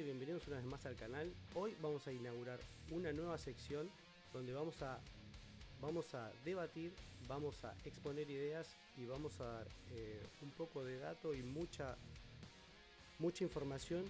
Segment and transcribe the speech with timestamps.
[0.00, 1.30] Bienvenidos una vez más al canal.
[1.54, 2.58] Hoy vamos a inaugurar
[2.90, 3.90] una nueva sección
[4.32, 4.98] donde vamos a,
[5.82, 6.94] vamos a debatir,
[7.28, 11.94] vamos a exponer ideas y vamos a dar eh, un poco de dato y mucha,
[13.18, 14.04] mucha información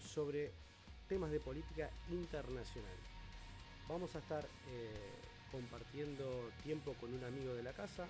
[0.00, 0.52] sobre
[1.06, 2.96] temas de política internacional.
[3.88, 5.10] Vamos a estar eh,
[5.52, 8.06] compartiendo tiempo con un amigo de la casa,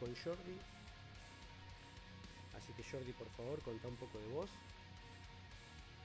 [0.00, 0.56] con Jordi.
[2.56, 4.50] Así que Jordi, por favor, contá un poco de vos.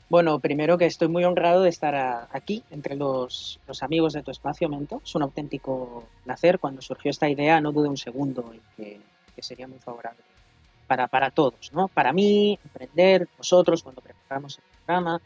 [0.09, 4.67] Bueno, primero que estoy muy honrado de estar aquí entre los, amigos de tu espacio,
[4.67, 5.01] Mento.
[5.05, 6.57] Es un auténtico placer.
[6.57, 8.99] Cuando surgió esta idea, no dudé un segundo en que,
[9.41, 10.19] sería muy favorable
[10.85, 11.87] para, para todos, ¿no?
[11.87, 15.21] Para mí, emprender, nosotros, cuando preparamos el programa.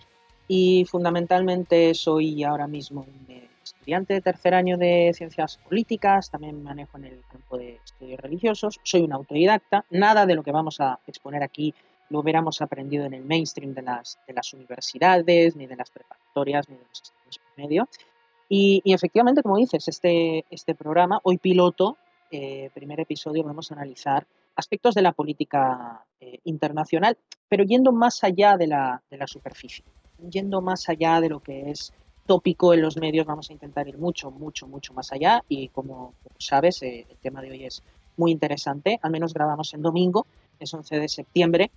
[0.50, 6.98] Y fundamentalmente soy ahora mismo un estudiante de tercer año de ciencias políticas, también manejo
[6.98, 11.00] en el campo de estudios religiosos, soy un autodidacta, nada de lo que vamos a
[11.08, 11.74] exponer aquí
[12.10, 16.70] lo hubiéramos aprendido en el mainstream de las, de las universidades, ni de las preparatorias,
[16.70, 17.88] ni de los estudios medio.
[18.50, 21.98] Y, y, efectivamente, como dices, este, este programa, hoy piloto,
[22.32, 28.24] eh, primer episodio, vamos a analizar aspectos de la política eh, internacional, pero yendo más
[28.24, 29.84] allá de la, de la superficie,
[30.30, 31.94] yendo más allá de lo que es
[32.26, 35.44] tópico en los medios, vamos a intentar ir mucho, mucho, mucho más allá.
[35.48, 37.84] Y como, sabes, eh, el tema de hoy es
[38.18, 40.26] muy interesante, al menos grabamos en domingo,
[40.60, 41.72] es 11 de septiembre,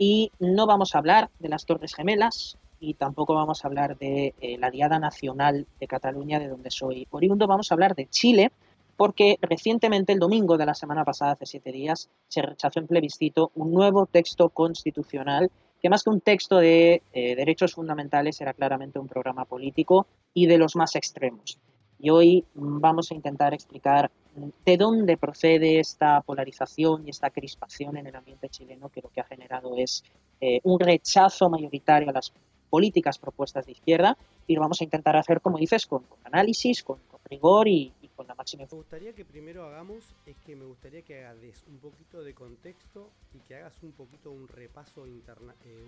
[0.00, 4.34] y no vamos a hablar de las Torres Gemelas y tampoco vamos a hablar de
[4.40, 7.46] eh, la Diada Nacional de Cataluña, de donde soy oriundo.
[7.46, 8.50] Vamos a hablar de Chile,
[8.96, 13.52] porque recientemente, el domingo de la semana pasada, hace siete días, se rechazó en plebiscito
[13.54, 15.50] un nuevo texto constitucional
[15.82, 20.46] que más que un texto de eh, derechos fundamentales era claramente un programa político y
[20.46, 21.58] de los más extremos.
[21.98, 28.06] Y hoy vamos a intentar explicar de dónde procede esta polarización y esta crispación en
[28.06, 30.04] el ambiente chileno, que lo que ha generado es
[30.40, 32.32] eh, un rechazo mayoritario a las
[32.70, 36.98] políticas propuestas de izquierda, y lo vamos a intentar hacer, como dices, con, análisis, con,
[37.24, 38.64] rigor y, con la máxima.
[38.64, 43.10] Me gustaría que primero hagamos, es que me gustaría que hagas un poquito de contexto
[43.32, 45.84] y que hagas un poquito un repaso interna, eh,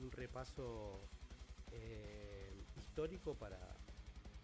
[0.00, 1.00] un, repaso
[1.70, 3.58] eh, histórico para,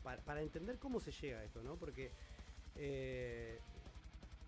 [0.03, 1.77] para, para, entender cómo se llega a esto, ¿no?
[1.77, 2.13] Porque
[2.79, 3.59] eh,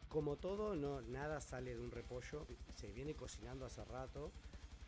[0.08, 2.46] como todo, no, nada sale de un repollo,
[2.76, 4.30] se viene cocinando hace rato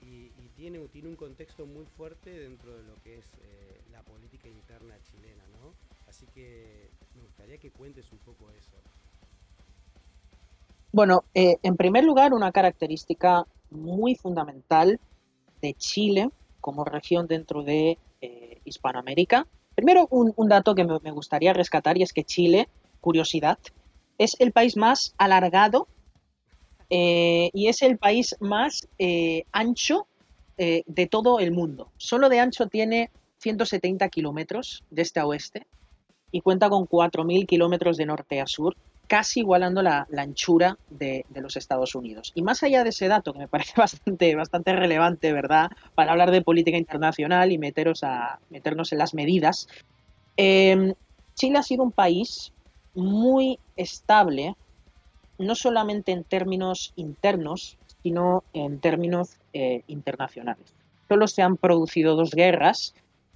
[0.01, 4.49] y, tiene, tiene un contexto muy fuerte dentro de lo que es eh, la política
[4.49, 5.75] interna chilena, ¿no?
[6.09, 8.77] Así que me gustaría que cuentes un poco eso.
[10.93, 15.01] Bueno, eh, en primer lugar, una característica muy fundamental
[15.61, 16.31] de Chile
[16.61, 17.99] como región dentro de
[18.65, 19.47] Hispanoamérica.
[19.75, 22.69] Primero, un, dato que me gustaría rescatar y es que Chile
[23.03, 23.59] curiosidad,
[24.17, 25.89] es el país más alargado
[26.89, 30.07] eh, y es el país más eh, ancho
[30.59, 31.91] eh, de todo el mundo.
[31.97, 35.67] Solo de ancho tiene 170 kilómetros de este a oeste
[36.31, 38.77] y cuenta con 4.000 kilómetros de norte a sur,
[39.07, 42.33] casi igualando la, anchura de, los Estados Unidos.
[42.35, 46.31] Y más allá de ese dato, que me parece bastante, bastante relevante, ¿verdad?, para hablar
[46.31, 49.67] de política internacional y meteros a, meternos en las medidas,
[50.37, 52.53] Chile ha sido un país
[52.95, 54.57] muy estable,
[55.39, 60.75] no solamente en términos internos, sino en términos eh, internacionales.
[61.09, 62.95] Solo se han producido dos guerras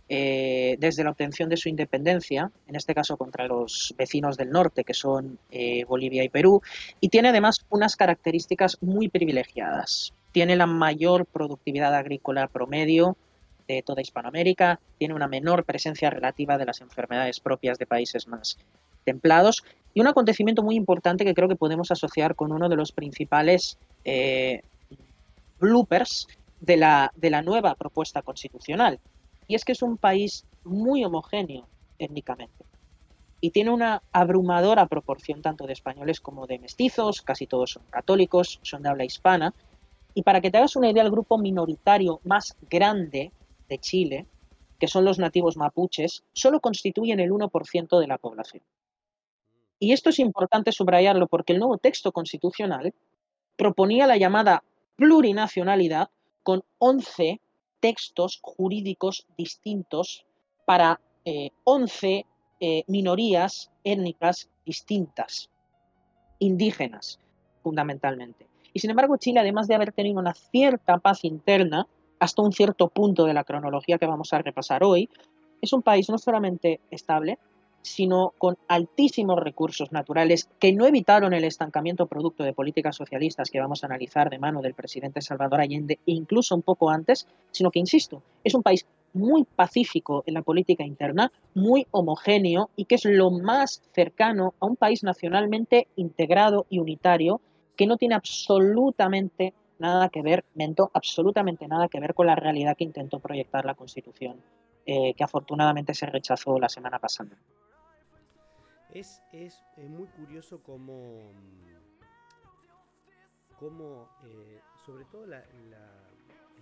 [0.08, 4.84] eh, desde la obtención de su independencia, en este caso contra los vecinos del norte,
[4.84, 6.62] que son eh, Bolivia y Perú,
[7.00, 10.12] y tiene además unas características muy privilegiadas.
[10.32, 13.16] Tiene la mayor productividad agrícola promedio
[13.66, 18.58] de toda Hispanoamérica, tiene una menor presencia relativa de las enfermedades propias de países más
[19.06, 22.92] templados y un acontecimiento muy importante que creo que podemos asociar con uno de los
[22.92, 24.60] principales eh,
[25.58, 26.28] bloopers
[26.60, 29.00] de la, de la nueva propuesta constitucional.
[29.48, 31.66] Y es que es un país muy homogéneo
[31.98, 32.66] étnicamente
[33.40, 38.58] y tiene una abrumadora proporción tanto de españoles como de mestizos, casi todos son católicos,
[38.62, 39.54] son de habla hispana.
[40.14, 43.32] Y para que te hagas una idea, el grupo minoritario más grande
[43.68, 44.26] de Chile,
[44.78, 48.62] que son los nativos mapuches, solo constituyen el 1% de la población.
[49.78, 52.94] Y esto es importante subrayarlo porque el nuevo texto constitucional
[53.56, 54.62] proponía la llamada
[54.96, 56.10] plurinacionalidad
[56.42, 57.40] con 11
[57.80, 60.24] textos jurídicos distintos
[60.64, 61.00] para
[61.64, 62.24] 11 eh,
[62.60, 65.50] eh, minorías étnicas distintas,
[66.38, 67.20] indígenas
[67.62, 68.46] fundamentalmente.
[68.72, 71.86] Y sin embargo, Chile, además de haber tenido una cierta paz interna,
[72.18, 75.08] hasta un cierto punto de la cronología que vamos a repasar hoy,
[75.60, 77.38] es un país no solamente estable,
[77.86, 83.60] sino con altísimos recursos naturales que no evitaron el estancamiento producto de políticas socialistas que
[83.60, 87.70] vamos a analizar de mano del presidente Salvador Allende e incluso un poco antes, sino
[87.70, 92.96] que, insisto, es un país muy pacífico en la política interna, muy homogéneo y que
[92.96, 97.40] es lo más cercano a un país nacionalmente integrado y unitario
[97.76, 102.76] que no tiene absolutamente nada que ver, mento, absolutamente nada que ver con la realidad
[102.76, 104.40] que intentó proyectar la Constitución,
[104.86, 107.30] eh, que afortunadamente se rechazó la semana pasada.
[108.90, 111.32] Es, es, muy curioso cómo,
[113.58, 115.34] cómo eh, sobre todo el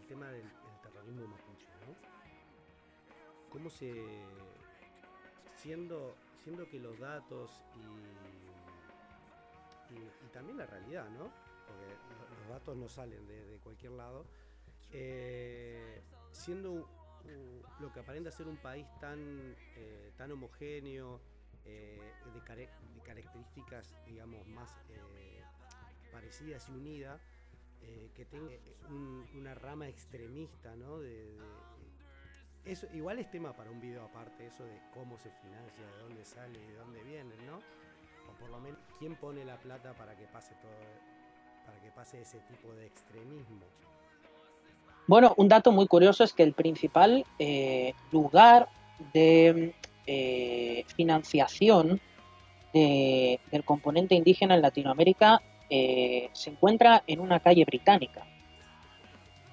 [0.08, 0.50] tema del,
[0.82, 1.94] terrorismo mapuche, ¿no?
[3.50, 3.92] Cómo se,
[5.56, 7.62] siendo, siendo que los datos
[9.90, 11.30] y, y, también la realidad, ¿no?
[11.66, 11.86] Porque
[12.40, 14.26] los datos no salen de, cualquier lado,
[14.92, 16.88] eh, siendo
[17.80, 21.20] lo que aparenta ser un país tan, eh, tan homogéneo,
[21.66, 21.98] eh,
[22.34, 22.40] de,
[23.02, 25.42] características, digamos, más eh,
[26.12, 27.20] parecidas y unidas,
[27.82, 28.52] eh, que tenga
[29.34, 30.98] una rama extremista, ¿no?
[30.98, 31.38] De,
[32.64, 36.24] eso, igual es tema para un video aparte, eso de cómo se financia, de dónde
[36.24, 37.58] sale, de dónde viene, ¿no?
[38.30, 42.22] O por lo menos, ¿quién pone la plata para que pase todo, para que pase
[42.22, 43.66] ese tipo de extremismo?
[45.06, 47.26] Bueno, un dato muy curioso es que el principal
[48.10, 48.68] lugar
[49.12, 49.74] de
[50.06, 52.00] eh, financiación
[52.72, 55.40] del componente indígena en Latinoamérica
[55.70, 58.26] eh, se encuentra en una calle británica.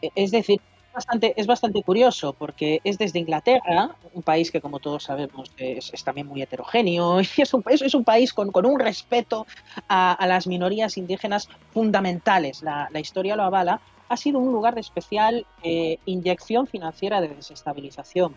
[0.02, 0.60] E, es decir,
[0.94, 6.04] bastante, es bastante curioso porque es desde Inglaterra, un país que como todos sabemos es,
[6.04, 7.64] también muy heterogéneo y es un,
[7.94, 9.48] un país con, un respeto
[9.88, 12.62] a, las minorías indígenas fundamentales.
[12.62, 17.30] La, la historia lo avala, ha sido un lugar de especial eh, inyección financiera de
[17.30, 18.36] desestabilización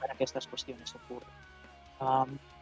[0.00, 1.43] para que estas cuestiones ocurran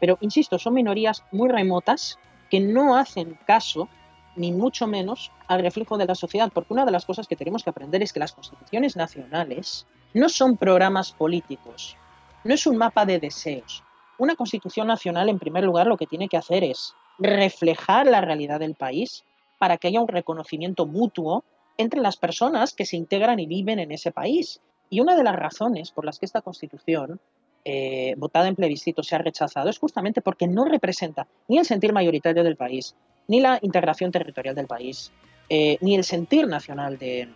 [0.01, 2.19] pero, insisto, son minorías muy remotas
[2.51, 3.89] que no hacen caso,
[4.37, 7.63] ni mucho menos, al reflejo de la sociedad, porque una de las cosas que tenemos
[7.63, 11.97] que aprender es que las constituciones nacionales no son programas políticos,
[12.45, 13.83] no es un mapa de deseos.
[14.19, 18.61] Una constitución nacional, en primer lugar, lo que tiene que hacer es reflejar la realidad
[18.61, 19.25] del país
[19.59, 21.45] para que haya un reconocimiento mutuo
[21.77, 24.61] entre las personas que se integran y viven en ese país.
[24.91, 27.21] Y una de las razones por las que esta constitución
[27.65, 31.93] eh, votada en plebiscito se ha rechazado es justamente porque no representa ni el sentir
[31.93, 32.97] mayoritario del país,
[33.29, 35.13] ni la integración territorial del país,
[35.49, 37.35] eh, ni el sentir nacional del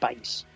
[0.00, 0.46] país.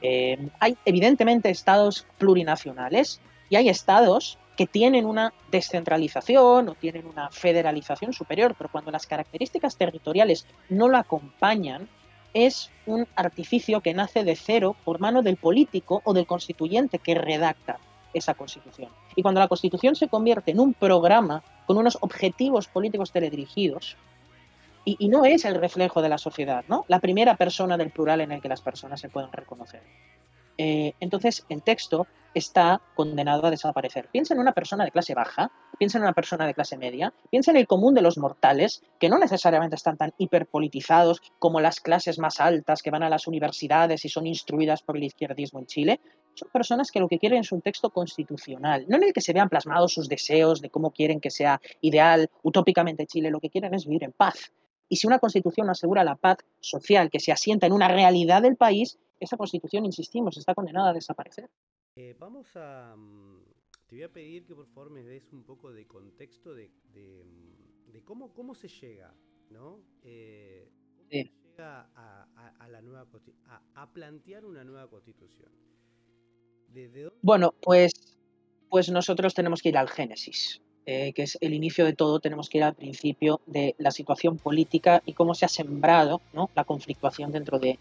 [0.00, 3.20] Eh, hay evidentemente estados plurinacionales
[3.50, 9.06] y hay estados que tienen una descentralización o tienen una federalización superior, pero cuando las
[9.06, 11.88] características territoriales no lo acompañan,
[12.34, 17.14] es un artificio que nace de cero por mano del político o del constituyente que
[17.14, 17.78] redacta
[18.12, 18.90] esa constitución.
[19.16, 23.96] Y cuando la constitución se convierte en un programa con unos objetivos políticos teledirigidos,
[24.84, 26.86] y, no es el reflejo de la sociedad, ¿no?
[26.88, 29.82] La primera persona del plural en el que las personas se pueden reconocer.
[30.56, 34.08] Eh, entonces el texto está condenado a desaparecer.
[34.10, 37.50] Piensa en una persona de clase baja, piensa en una persona de clase media, piensa
[37.50, 42.18] en el común de los mortales, que no necesariamente están tan hiperpolitizados como las clases
[42.18, 46.00] más altas que van a las universidades y son instruidas por el izquierdismo en Chile,
[46.38, 49.32] son personas que lo que quieren es un texto constitucional, no en el que se
[49.32, 53.74] vean plasmados sus deseos de cómo quieren que sea ideal, utópicamente Chile, lo que quieren
[53.74, 54.52] es vivir en paz.
[54.88, 58.56] Y si una constitución asegura la paz social que se asienta en una realidad del
[58.56, 61.50] país, esa constitución, insistimos, está condenada a desaparecer.
[61.96, 62.94] Eh, vamos a...
[62.96, 63.42] Mm,
[63.86, 67.98] te voy a pedir que por favor me des un poco de contexto de, mm,
[68.04, 69.12] cómo, cómo se llega,
[69.50, 69.80] ¿no?
[70.04, 73.06] Eh, ¿Cómo se llega a, la nueva,
[73.74, 75.50] a plantear una nueva constitución?
[77.22, 77.92] Bueno, pues,
[78.68, 82.48] pues nosotros tenemos que ir al Génesis, eh, que es el inicio de todo, tenemos
[82.48, 86.20] que ir al principio de la situación política y cómo se ha sembrado
[86.54, 87.78] la conflictuación dentro de,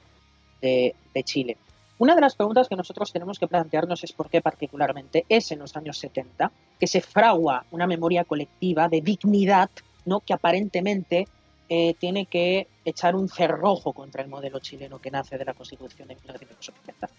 [1.24, 1.58] Chile.
[2.00, 5.60] Una de las preguntas que nosotros tenemos que plantearnos es por qué particularmente es en
[5.60, 9.70] los años 70 que se fragua una memoria colectiva de dignidad
[10.06, 10.20] ¿no?
[10.20, 11.28] que aparentemente
[11.70, 16.08] eh, tiene que echar un cerrojo contra el modelo chileno que nace de la Constitución
[16.08, 17.10] de 1980.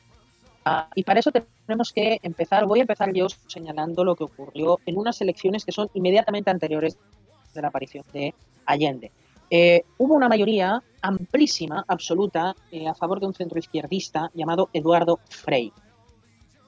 [0.70, 4.78] Ah, y para eso tenemos que empezar, voy a empezar yo señalando lo que ocurrió
[4.84, 6.98] en unas elecciones que son inmediatamente anteriores
[7.54, 8.34] de la aparición de
[8.66, 9.10] Allende.
[9.50, 15.20] Eh, hubo una mayoría amplísima, absoluta, eh, a favor de un centro izquierdista llamado Eduardo
[15.30, 15.72] Frei.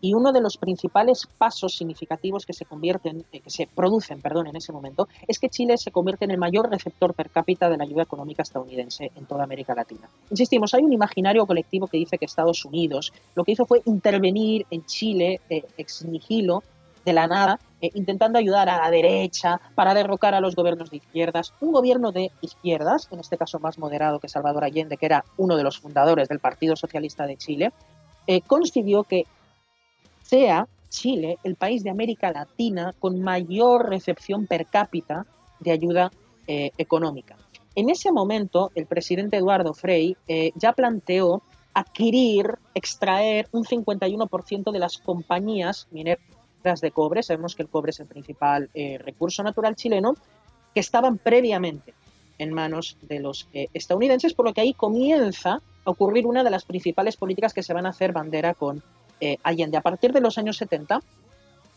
[0.01, 4.47] Y uno de los principales pasos significativos que se convierten, eh, que se producen, perdón,
[4.47, 7.77] en ese momento, es que Chile se convierte en el mayor receptor per cápita de
[7.77, 10.09] la ayuda económica estadounidense en toda América Latina.
[10.31, 14.67] Insistimos, hay un imaginario colectivo que dice que Estados Unidos lo que hizo fue intervenir
[14.71, 16.63] en Chile eh, ex nihilo
[17.05, 20.99] de la nada, eh, intentando ayudar a la derecha para derrocar a los gobiernos de
[20.99, 21.55] izquierdas.
[21.61, 25.57] Un gobierno de izquierdas, en este caso más moderado que Salvador Allende, que era uno
[25.57, 27.73] de los fundadores del Partido Socialista de Chile,
[28.27, 29.27] eh, consiguió que
[30.31, 35.27] sea Chile el país de América Latina con mayor recepción per cápita
[35.61, 36.11] de ayuda
[36.47, 37.37] eh, económica.
[37.75, 40.17] En ese momento, el presidente Eduardo Frei
[40.57, 46.21] ya planteó adquirir, extraer un 51% de las compañías mineras
[46.81, 50.15] de cobre, sabemos que el cobre es el principal eh, recurso natural chileno,
[50.75, 51.95] que estaban previamente
[52.39, 56.51] en manos de los eh, estadounidenses, por lo que ahí comienza a ocurrir una de
[56.51, 58.83] las principales políticas que se van a hacer bandera con
[59.21, 59.77] eh, Allende.
[59.77, 61.01] A partir de los años 70,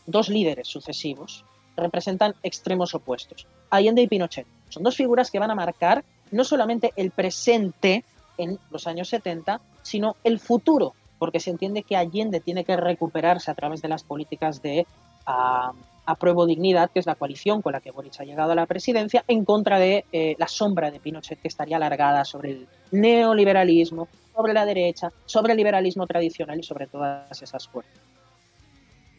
[0.06, 1.44] dos líderes sucesivos
[1.76, 4.46] representan extremos opuestos, Allende y Pinochet.
[4.68, 8.04] Son dos figuras que van a marcar no solamente el presente
[8.38, 13.50] en los años 70, sino el futuro, porque se entiende que Allende tiene que recuperarse
[13.50, 14.86] a través de las políticas de
[15.26, 15.74] uh,
[16.06, 19.24] apruebo dignidad, que es la coalición con la que Boric ha llegado a la presidencia,
[19.28, 24.52] en contra de eh, la sombra de Pinochet que estaría alargada sobre el neoliberalismo, sobre
[24.52, 27.94] la derecha, sobre el liberalismo tradicional y sobre todas esas fuerzas.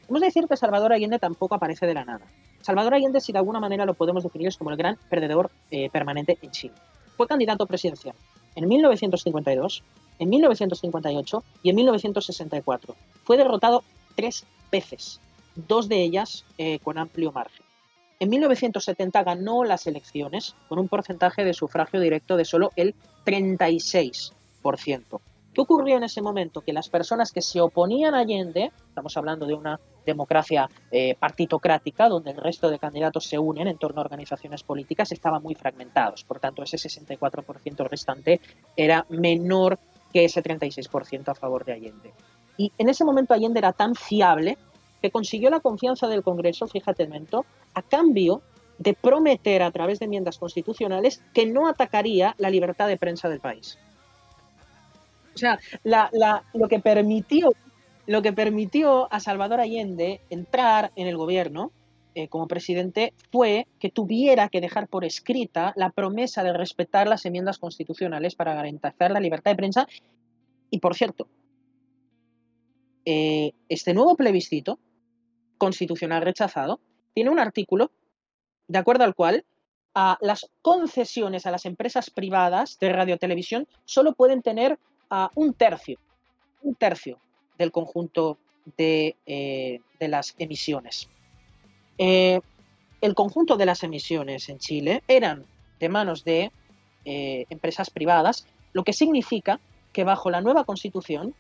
[0.07, 2.25] Hemos de decir que Salvador Allende tampoco aparece de la nada.
[2.61, 5.89] Salvador Allende, si de alguna manera lo podemos definir, es como el gran perdedor eh,
[5.89, 6.75] permanente en Chile.
[7.17, 8.15] Fue candidato presidencial
[8.55, 9.83] en 1952,
[10.19, 12.95] en 1958 y en 1964.
[13.23, 13.83] Fue derrotado
[14.15, 15.19] tres veces,
[15.55, 17.65] dos de ellas eh, con amplio margen.
[18.19, 22.95] En 1970 ganó las elecciones con un porcentaje de sufragio directo de solo el
[23.25, 24.33] 36%.
[25.55, 26.59] ¿Qué ocurrió en ese momento?
[26.59, 32.09] Que las personas que se oponían a Allende, estamos hablando de una democracia eh, partitocrática,
[32.09, 36.25] donde el resto de candidatos se unen en torno a organizaciones políticas, estaban muy fragmentados.
[36.25, 38.41] Por tanto, ese 64% restante
[38.75, 39.79] era menor
[40.11, 42.13] que ese 36% a favor de Allende.
[42.57, 44.57] Y en ese momento Allende era tan fiable
[45.01, 48.41] que consiguió la confianza del Congreso, fíjate, Mento, a cambio
[48.77, 53.39] de prometer a través de enmiendas constitucionales que no atacaría la libertad de prensa del
[53.39, 53.77] país.
[55.35, 55.59] O sea,
[56.53, 57.51] lo que permitió
[58.07, 61.71] lo que permitió a Salvador Allende entrar en el gobierno
[62.13, 67.25] eh, como presidente fue que tuviera que dejar por escrita la promesa de respetar las
[67.25, 69.87] enmiendas constitucionales para garantizar la libertad de prensa.
[70.69, 71.27] Y por cierto,
[73.05, 74.79] eh, este nuevo plebiscito
[75.57, 76.79] constitucional rechazado
[77.13, 77.91] tiene un artículo
[78.67, 79.45] de acuerdo al cual
[79.93, 84.77] a las concesiones a las empresas privadas de radiotelevisión solo pueden tener
[85.09, 85.99] a un tercio,
[86.61, 87.19] un tercio
[87.57, 88.37] del conjunto
[88.77, 91.09] de, eh, las emisiones.
[91.97, 92.39] Eh,
[93.01, 95.45] el conjunto de las emisiones en Chile eran
[95.79, 96.51] de manos de
[97.05, 99.59] eh, empresas privadas, lo que significa
[99.93, 101.33] que bajo la nueva constitución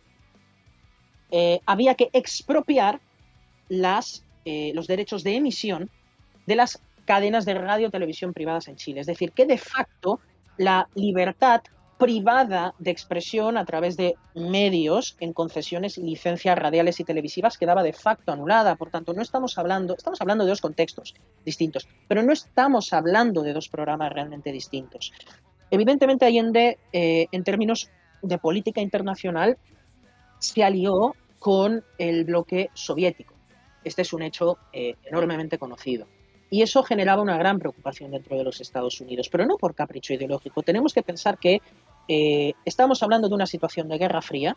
[1.65, 3.01] había que expropiar
[3.67, 5.89] las, los derechos de emisión
[6.45, 9.01] de las cadenas de radio televisión privadas en Chile.
[9.01, 10.21] Es decir, que de facto
[10.57, 11.61] la libertad
[11.97, 17.83] privada de expresión a través de medios en concesiones y licencias radiales y televisivas quedaba
[17.83, 18.75] de facto anulada.
[18.75, 23.41] Por tanto, no estamos hablando, estamos hablando de dos contextos distintos, pero no estamos hablando
[23.43, 25.13] de dos programas realmente distintos.
[25.71, 27.89] Evidentemente, Allende, eh, en términos
[28.21, 29.57] de política internacional,
[30.39, 33.35] se alió con el bloque soviético.
[33.83, 36.07] Este es un hecho eh, enormemente conocido.
[36.55, 40.13] Y eso generaba una gran preocupación dentro de los Estados Unidos, pero no por capricho
[40.13, 40.63] ideológico.
[40.63, 41.61] Tenemos que pensar que
[42.07, 44.55] eh, estamos hablando de una situación de guerra fría,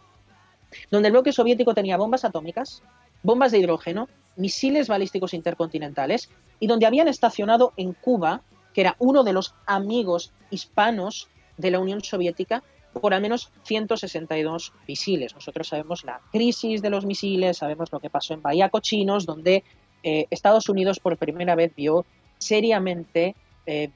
[0.93, 2.85] donde el bloque soviético tenía bombas atómicas,
[3.25, 8.43] bombas de hidrógeno, misiles balísticos intercontinentales, y donde habían estacionado en Cuba,
[8.75, 11.27] que era uno de los amigos hispanos
[11.57, 12.63] de la Unión Soviética,
[12.93, 15.35] por al menos 162 misiles.
[15.35, 19.65] Nosotros sabemos la crisis de los misiles, sabemos lo que pasó en Bahía Cochinos, donde
[20.03, 22.05] eh, Estados Unidos por primera vez vio
[22.39, 23.35] seriamente
[23.67, 23.91] eh,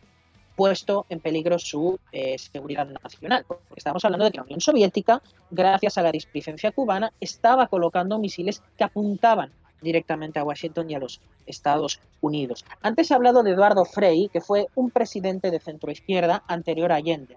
[0.57, 3.45] puesto en peligro su eh, seguridad nacional.
[3.47, 8.19] Porque estamos hablando de que la Unión Soviética, gracias a la displicencia cubana, estaba colocando
[8.19, 12.65] misiles que apuntaban directamente a Washington y a los Estados Unidos.
[12.83, 17.37] Antes he hablado de Eduardo Frei, que fue un presidente de centroizquierda anterior a Allende.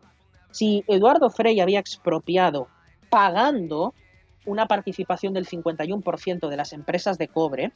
[0.52, 2.68] Si Eduardo Frei había expropiado
[3.10, 3.94] pagando
[4.46, 7.72] una participación del 51% de las empresas de cobre,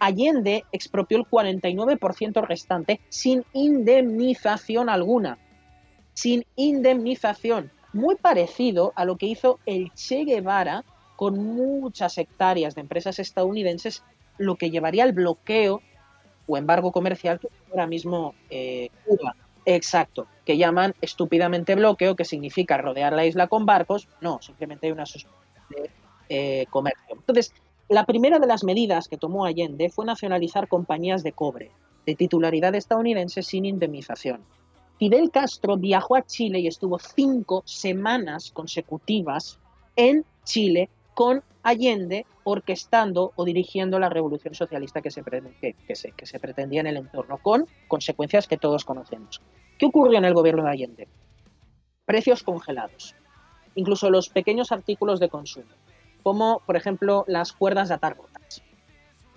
[0.00, 5.38] Allende expropió el 49% restante sin indemnización alguna.
[6.14, 7.70] Sin indemnización.
[7.92, 10.84] Muy parecido a lo que hizo el Che Guevara
[11.16, 14.02] con muchas hectáreas de empresas estadounidenses,
[14.38, 15.82] lo que llevaría al bloqueo
[16.46, 19.36] o embargo comercial que ahora mismo eh, Cuba.
[19.66, 24.08] Exacto, que llaman estúpidamente bloqueo, que significa rodear la isla con barcos.
[24.20, 25.90] No, simplemente hay una suspensión de
[26.28, 27.16] eh, comercio.
[27.16, 27.52] Entonces,
[27.90, 31.72] la primera de las medidas que tomó Allende fue nacionalizar compañías de cobre,
[32.06, 34.44] de titularidad estadounidense sin indemnización.
[35.00, 39.58] Fidel Castro viajó a Chile y estuvo cinco semanas consecutivas
[39.96, 46.82] en Chile con Allende orquestando o dirigiendo la revolución socialista que se, que se pretendía
[46.82, 49.42] en el entorno, con consecuencias que todos conocemos.
[49.78, 51.08] ¿Qué ocurrió en el gobierno de Allende?
[52.04, 53.16] Precios congelados,
[53.74, 55.66] incluso los pequeños artículos de consumo,
[56.22, 58.62] como por ejemplo las cuerdas de atar botas.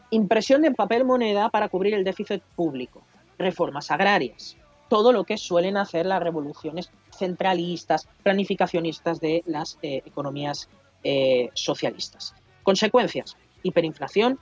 [0.10, 3.04] Impresión de papel moneda para cubrir el déficit público,
[3.38, 4.58] reformas agrarias,
[4.90, 10.70] todo lo que suelen hacer las revoluciones centralistas, planificacionistas de las eh, economías
[11.04, 12.36] eh, socialistas.
[12.62, 14.40] Consecuencias, hiperinflación,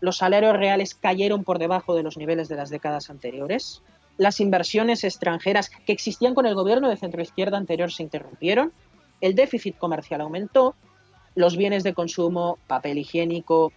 [0.00, 3.82] los salarios reales cayeron por debajo de los niveles de las décadas anteriores,
[4.18, 8.72] las inversiones extranjeras que existían con el gobierno de centroizquierda anterior se interrumpieron,
[9.20, 10.74] el déficit comercial aumentó,
[11.38, 13.72] los bienes de consumo, papel higiénico,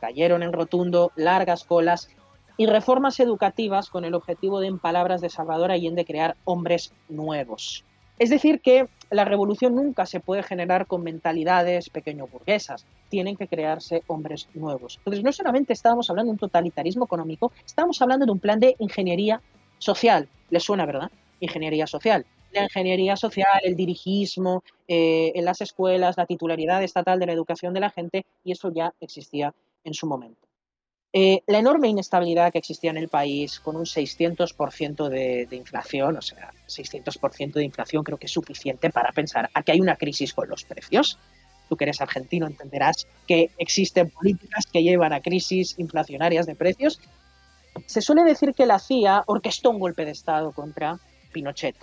[0.00, 2.08] cayeron en rotundo, largas colas
[2.56, 7.84] y reformas educativas con el objetivo de, en palabras de Salvador Allende, crear hombres nuevos.
[8.18, 13.48] Es decir, que la revolución nunca se puede generar con mentalidades pequeño burguesas, tienen que
[13.48, 14.96] crearse hombres nuevos.
[14.98, 18.76] Entonces, no solamente estábamos hablando de un totalitarismo económico, estábamos hablando de un plan de
[18.78, 19.42] ingeniería
[19.76, 20.26] social.
[20.48, 21.10] ¿Les suena, verdad?
[21.40, 22.24] Ingeniería social.
[22.54, 27.74] La ingeniería social, el dirigismo eh, en las escuelas, la titularidad estatal de la educación
[27.74, 30.46] de la gente, y eso ya existía en su momento.
[31.16, 36.16] Eh, la enorme inestabilidad que existía en el país, con un 600% de, de, inflación,
[36.16, 39.94] o sea, 600% de inflación creo que es suficiente para pensar a que hay una
[39.94, 41.18] crisis con los precios.
[41.68, 47.00] Tú que eres argentino entenderás que existen políticas que llevan a crisis inflacionarias de precios.
[47.86, 50.98] Se suele decir que la CIA orquestó un golpe de Estado contra
[51.32, 51.76] Pinochet.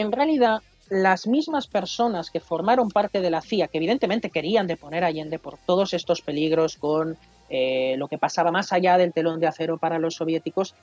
[0.00, 5.04] En realidad, las mismas personas que formaron parte de la CIA, que evidentemente querían deponer
[5.04, 7.18] a Allende por todos estos peligros con
[7.50, 10.74] eh, lo que pasaba más allá del telón de acero para los soviéticos,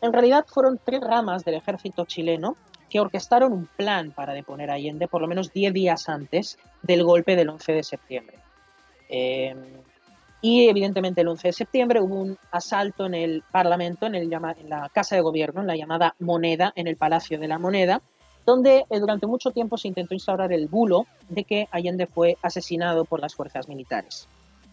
[0.00, 2.56] en realidad fueron tres ramas del ejército chileno
[2.88, 7.04] que orquestaron un plan para deponer a Allende por lo menos diez días antes del
[7.04, 8.38] golpe del 11 de septiembre.
[9.10, 9.54] Eh,
[10.40, 14.68] y evidentemente el 11 de septiembre hubo un asalto en el Parlamento, en, el, en
[14.70, 18.00] la Casa de Gobierno, en la llamada Moneda, en el Palacio de la Moneda,
[18.46, 23.04] donde eh, durante mucho tiempo se intentó instaurar el bulo de que Allende fue asesinado
[23.04, 24.28] por las fuerzas militares.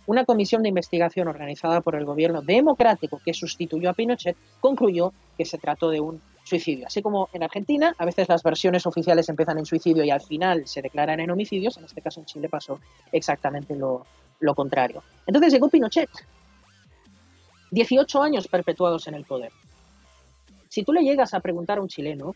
[0.08, 5.46] Una comisión de investigación organizada por el gobierno democrático que sustituyó a Pinochet concluyó que
[5.46, 6.88] se trató de un suicidio.
[6.88, 10.68] Así como en Argentina, a veces las versiones oficiales empiezan en suicidio y al final
[10.68, 12.80] se declaran en homicidios, en este caso en Chile pasó
[13.12, 14.06] exactamente lo,
[14.40, 15.04] lo contrario.
[15.28, 16.10] Entonces llegó Pinochet.
[17.70, 19.52] 18 años perpetuados en el poder.
[20.68, 22.36] Si tú le llegas a preguntar a un chileno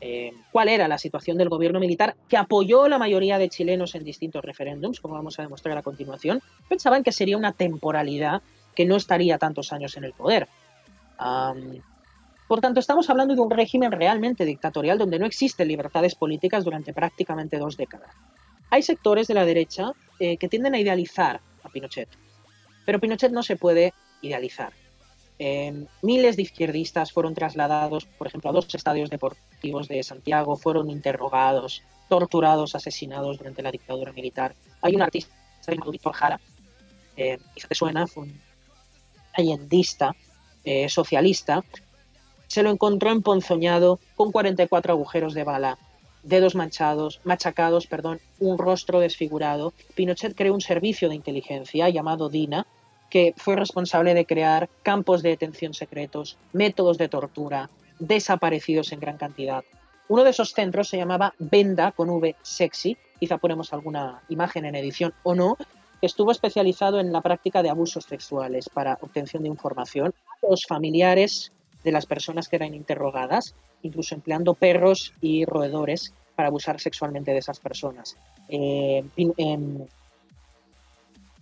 [0.00, 4.04] eh, cuál era la situación del gobierno militar que apoyó la mayoría de chilenos en
[4.04, 8.42] distintos referéndums, como vamos a demostrar a continuación, pensaban que sería una temporalidad
[8.76, 10.48] que no estaría tantos años en el poder.
[12.46, 16.94] por tanto, estamos hablando de un régimen realmente dictatorial donde no existen libertades políticas durante
[16.94, 18.14] prácticamente dos décadas.
[18.70, 22.08] Hay sectores de la derecha eh, que tienden a idealizar a Pinochet,
[22.86, 24.72] pero Pinochet no se puede idealizar.
[25.38, 30.90] Eh, miles de izquierdistas fueron trasladados, por ejemplo, a dos estadios deportivos de Santiago, fueron
[30.90, 34.54] interrogados, torturados, asesinados durante la dictadura militar.
[34.82, 35.32] Hay un artista
[35.66, 36.40] llamado Víctor Jara,
[37.16, 38.40] eh, que suena, fue un
[39.34, 40.16] allendista,
[40.64, 41.62] eh, socialista,
[42.48, 45.78] se lo encontró emponzoñado con 44 agujeros de bala,
[46.22, 49.72] dedos manchados, machacados, perdón, un rostro desfigurado.
[49.94, 52.66] Pinochet creó un servicio de inteligencia llamado DINA,
[53.10, 59.16] que fue responsable de crear campos de detención secretos, métodos de tortura, desaparecidos en gran
[59.16, 59.64] cantidad.
[60.08, 64.74] Uno de esos centros se llamaba Venda con V Sexy, quizá ponemos alguna imagen en
[64.74, 65.56] edición o no,
[66.00, 70.64] que estuvo especializado en la práctica de abusos sexuales para obtención de información a los
[70.66, 71.52] familiares
[71.84, 77.38] de las personas que eran interrogadas, incluso empleando perros y roedores para abusar sexualmente de
[77.38, 78.16] esas personas.
[78.48, 79.04] Eh,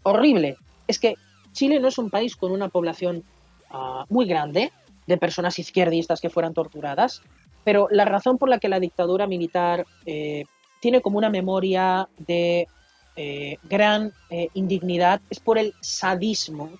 [0.02, 0.56] horrible.
[0.86, 1.14] Es que
[1.56, 3.24] Chile no es un país con una población
[3.70, 4.70] ah, muy grande
[5.06, 7.22] de personas izquierdistas que fueran torturadas,
[7.64, 10.44] pero la razón por la que la dictadura militar eh,
[10.80, 12.68] tiene como una memoria de
[13.16, 16.70] eh, gran eh, indignidad es por el sadismo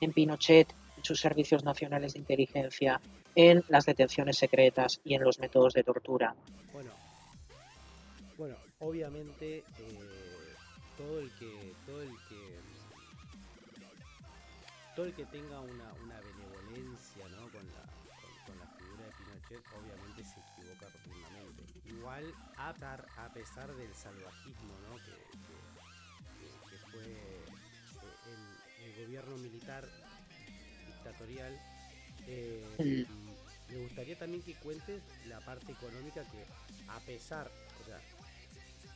[0.00, 3.00] en Pinochet, en sus servicios nacionales de inteligencia,
[3.34, 6.36] en las detenciones secretas y en los métodos de tortura.
[8.38, 9.64] Bueno, obviamente
[10.96, 12.59] todo el que
[15.00, 17.48] todo el que tenga una, una benevolencia ¿no?
[17.48, 17.88] con, la,
[18.44, 21.64] con, la figura de Pinochet obviamente se equivoca profundamente.
[21.88, 24.96] Igual a, a pesar del salvajismo ¿no?
[24.96, 25.12] que,
[26.68, 27.16] que, fue
[29.06, 29.88] gobierno militar
[30.86, 31.58] dictatorial.
[32.26, 33.06] Eh,
[33.70, 36.44] me gustaría también que cuentes la parte económica que
[36.88, 37.98] a pesar, o sea,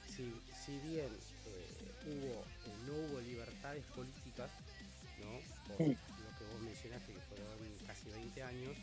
[0.06, 0.34] si,
[0.80, 1.08] bien
[1.46, 2.44] eh, hubo,
[2.86, 4.50] no hubo libertades políticas,
[5.24, 5.40] ¿no?
[5.68, 7.46] Por lo que vos mencionaste que fueron
[7.86, 8.76] casi 20 años,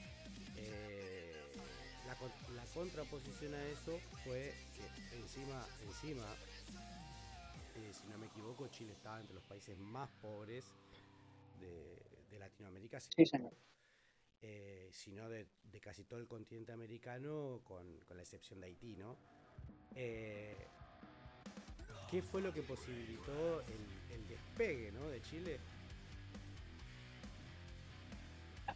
[2.07, 2.17] la,
[2.55, 6.25] la, contraposición a eso fue que encima, encima
[7.75, 10.65] eh, si no me equivoco, Chile estaba entre los países más pobres
[11.59, 13.53] de, Latinoamérica, sí, señor.
[14.41, 15.47] Eh, sino de,
[15.79, 19.15] casi todo el continente americano, con, la excepción de Haití, ¿no?
[19.95, 20.55] Eh,
[22.09, 25.59] ¿Qué fue lo que posibilitó el, despegue de Chile?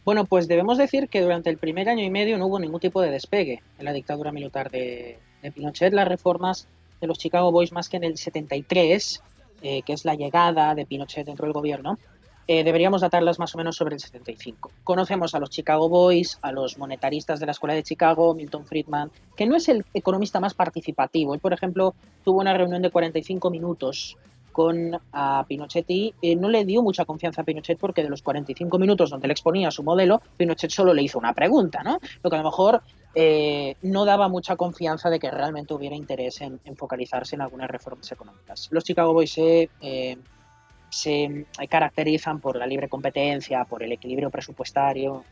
[0.06, 3.02] Bueno, pues debemos decir que durante el primer año y medio no hubo ningún tipo
[3.02, 5.18] de despegue en la dictadura militar de,
[5.54, 5.94] Pinochet.
[5.94, 6.68] Las reformas
[7.02, 9.24] de los Chicago Boys más que en el 73,
[9.64, 11.98] eh, que es la llegada de Pinochet dentro del gobierno,
[12.48, 14.70] eh, deberíamos datarlas más o menos sobre el 75.
[14.84, 19.10] Conocemos a los Chicago Boys, a los monetaristas de la Escuela de Chicago, Milton Friedman,
[19.36, 21.34] que no es el economista más participativo.
[21.34, 24.18] Él, por ejemplo, tuvo una reunión de 45 minutos
[24.56, 28.22] con a Pinochet y eh, no le dio mucha confianza a Pinochet porque de los
[28.22, 32.00] 45 minutos donde le exponía su modelo, Pinochet solo le hizo una pregunta, ¿no?
[32.24, 32.82] Lo que a lo mejor
[33.16, 38.10] eh, no daba mucha confianza de que realmente hubiera interés en, focalizarse en algunas reformas
[38.10, 38.70] económicas.
[38.72, 40.18] Los Chicago Boys eh,
[40.88, 45.26] se caracterizan por la libre competencia, por el equilibrio presupuestario,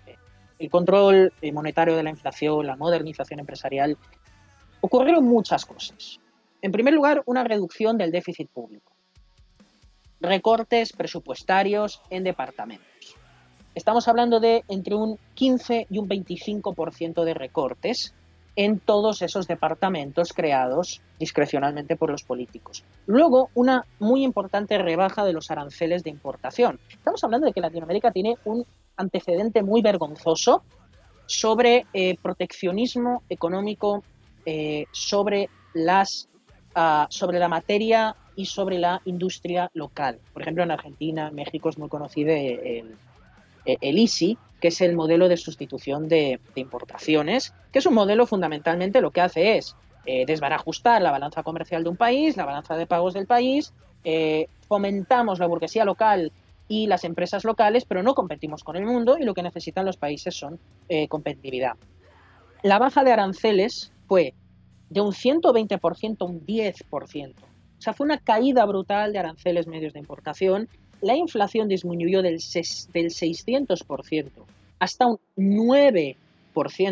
[0.60, 3.98] el control monetario de la inflación, la modernización empresarial.
[4.82, 6.20] Ocurrieron muchas cosas.
[6.62, 8.93] En primer lugar, una reducción del déficit público
[10.24, 13.16] recortes presupuestarios en departamentos.
[13.76, 18.14] Estamos hablando de entre un 15 y un 25% de recortes
[18.56, 22.84] en todos esos departamentos creados discrecionalmente por los políticos.
[23.06, 26.80] Luego, una muy importante rebaja de los aranceles de importación.
[26.90, 30.64] Estamos hablando de que Latinoamérica tiene un antecedente muy vergonzoso
[31.26, 34.04] sobre eh, proteccionismo económico,
[34.46, 36.30] eh, sobre, las,
[36.76, 40.20] ah, sobre la materia y sobre la industria local.
[40.34, 42.96] Por ejemplo, en Argentina, en México es muy conocido el,
[43.66, 49.02] el ISI, que es el modelo de sustitución de, importaciones, que es un modelo fundamentalmente
[49.02, 52.88] lo que hace es eh, desbarajustar la balanza comercial de un país, la balanza de
[52.88, 53.74] pagos del país,
[54.06, 56.32] eh, fomentamos la burguesía local
[56.70, 59.98] y las empresas locales, pero no competimos con el mundo y lo que necesitan los
[59.98, 61.74] países son eh, competitividad.
[62.64, 64.34] La baja de aranceles fue
[64.90, 67.34] de un 120% a un 10%.
[67.84, 70.70] Sea, fue una caída brutal de aranceles medios de importación.
[71.02, 74.30] La inflación disminuyó del, del 600%
[74.80, 76.16] hasta un 9%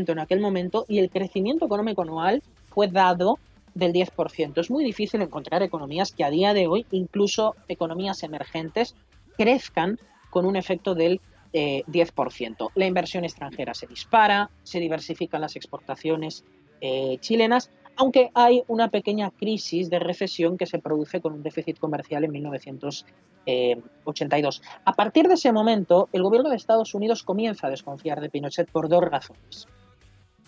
[0.09, 3.39] en aquel momento y el crecimiento económico anual fue dado
[3.73, 4.57] del 10%.
[4.59, 8.93] Es muy difícil encontrar economías que a día de hoy, incluso economías emergentes,
[9.37, 9.97] crezcan
[10.29, 11.21] con un efecto del
[11.53, 12.67] 10%.
[12.67, 16.43] Eh, La inversión extranjera se dispara, se diversifican las exportaciones
[16.81, 21.79] eh, chilenas aunque hay una pequeña crisis de recesión que se produce con un déficit
[21.79, 24.61] comercial en 1982.
[24.85, 28.71] A partir de ese momento, el gobierno de Estados Unidos comienza a desconfiar de Pinochet
[28.71, 29.67] por dos razones.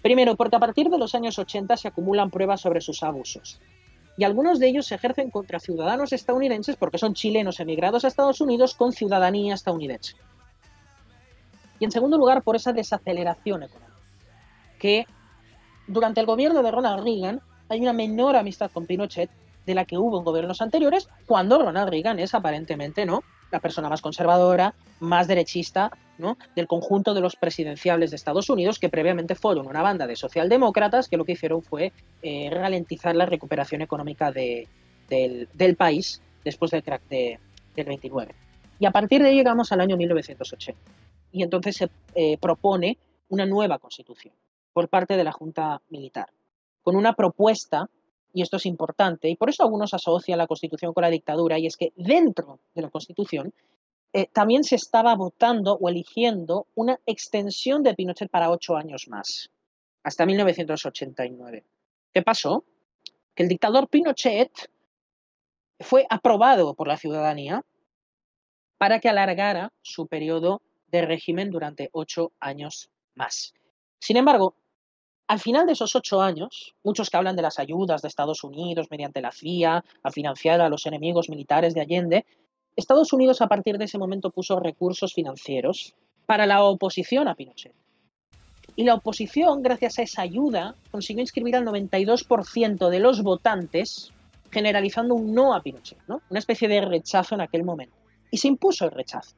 [0.02, 3.62] Primero, porque a partir de los años 80 se acumulan pruebas sobre sus abusos.
[4.18, 8.42] Y algunos de ellos se ejercen contra ciudadanos estadounidenses porque son chilenos emigrados a Estados
[8.42, 10.16] Unidos con ciudadanía estadounidense.
[11.80, 13.98] Y en segundo lugar, por esa desaceleración económica,
[14.78, 15.08] que
[15.88, 19.30] durante el gobierno de Ronald Reagan hay una menor amistad con Pinochet
[19.66, 23.88] de la que hubo en gobiernos anteriores, cuando Ronald Reagan es aparentemente no la persona
[23.88, 26.38] más conservadora, más derechista ¿no?
[26.56, 31.08] del conjunto de los presidenciables de Estados Unidos, que previamente fueron una banda de socialdemócratas
[31.08, 31.94] que lo que hicieron fue
[32.24, 34.68] eh, ralentizar la recuperación económica del,
[35.78, 37.40] país después del crack de,
[37.76, 38.34] del 29.
[38.80, 40.82] Y a partir de ahí llegamos al año 1980.
[41.32, 42.98] Y entonces se eh, propone
[43.30, 44.34] una nueva constitución
[44.74, 46.30] por parte de la Junta Militar,
[46.82, 47.90] con una propuesta,
[48.34, 51.68] y esto es importante, y por eso algunos asocian la Constitución con la dictadura, y
[51.68, 53.54] es que dentro de la Constitución
[54.12, 59.50] eh, también se estaba votando o eligiendo una extensión de Pinochet para ocho años más,
[60.04, 61.64] hasta 1989.
[62.14, 62.64] ¿Qué pasó?
[63.34, 64.52] Que el dictador Pinochet
[65.80, 67.64] fue aprobado por la ciudadanía
[68.78, 73.54] para que alargara su periodo de régimen durante ocho años más.
[74.00, 74.56] Sin embargo,
[75.28, 78.88] al final de esos ocho años, muchos que hablan de las ayudas de Estados Unidos
[78.92, 82.26] mediante la CIA a financiar a los enemigos militares de Allende,
[82.76, 87.74] Estados Unidos a partir de ese momento puso recursos financieros para la oposición a Pinochet.
[88.76, 94.12] Y la oposición, gracias a esa ayuda, consiguió inscribir al 92% de los votantes,
[94.52, 96.22] generalizando un no a Pinochet, ¿no?
[96.30, 97.96] una especie de rechazo en aquel momento.
[98.32, 99.36] Y se impuso el rechazo.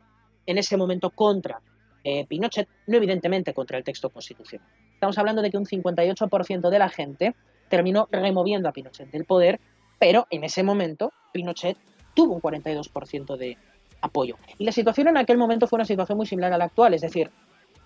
[0.47, 1.59] en ese momento contra
[2.03, 4.69] eh, Pinochet, no evidentemente contra el texto constitucional.
[5.05, 7.35] Estamos hablando de que un 58% de la gente
[7.69, 9.59] terminó removiendo a Pinochet del poder,
[9.99, 11.77] pero en ese momento Pinochet
[12.15, 13.55] tuvo un 42% de
[14.01, 14.35] apoyo.
[14.57, 17.01] Y la situación en aquel momento fue una situación muy similar a la actual, es
[17.01, 17.29] decir,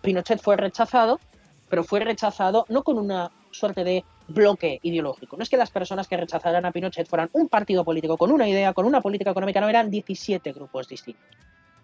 [0.01, 1.19] Pinochet fue rechazado,
[1.67, 5.35] pero fue rechazado no con una suerte de bloque ideológico.
[5.35, 8.47] No es que las personas que rechazaran a Pinochet fueran un partido político con una
[8.47, 11.25] idea, con una política económica, no, eran 17 grupos distintos.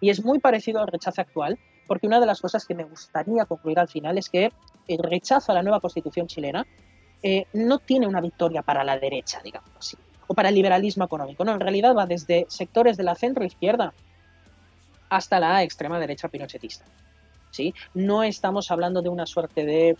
[0.00, 3.44] Y es muy parecido al rechazo actual, porque una de las cosas que me gustaría
[3.44, 4.52] concluir al final es que
[4.88, 6.66] el rechazo a la nueva constitución chilena
[7.22, 9.96] eh, no tiene una victoria para la derecha, digamos así,
[10.26, 11.44] o para el liberalismo económico.
[11.44, 13.92] No, en realidad va desde sectores de la centro izquierda
[15.08, 16.84] hasta la extrema derecha pinochetista.
[17.50, 17.74] ¿sí?
[17.94, 19.96] No estamos hablando de una suerte de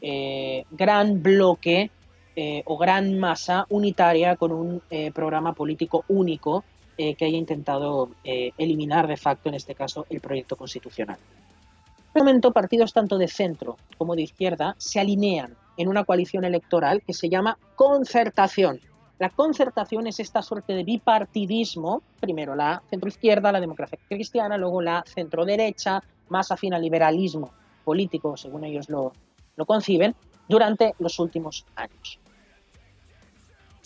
[0.00, 1.90] eh, gran bloque
[2.36, 6.64] eh, o gran masa unitaria con un programa político único
[6.96, 11.18] que haya intentado eliminar de facto, en este caso, el proyecto constitucional.
[11.18, 16.44] En este momento, partidos tanto de centro como de izquierda se alinean en una coalición
[16.44, 18.80] electoral que se llama concertación.
[19.18, 25.04] La concertación es esta suerte de bipartidismo, primero la centroizquierda, la democracia cristiana, luego la
[25.06, 27.50] centroderecha, más afín al liberalismo
[27.84, 29.12] político, según ellos lo,
[29.56, 30.14] lo conciben,
[30.48, 32.18] durante los últimos años.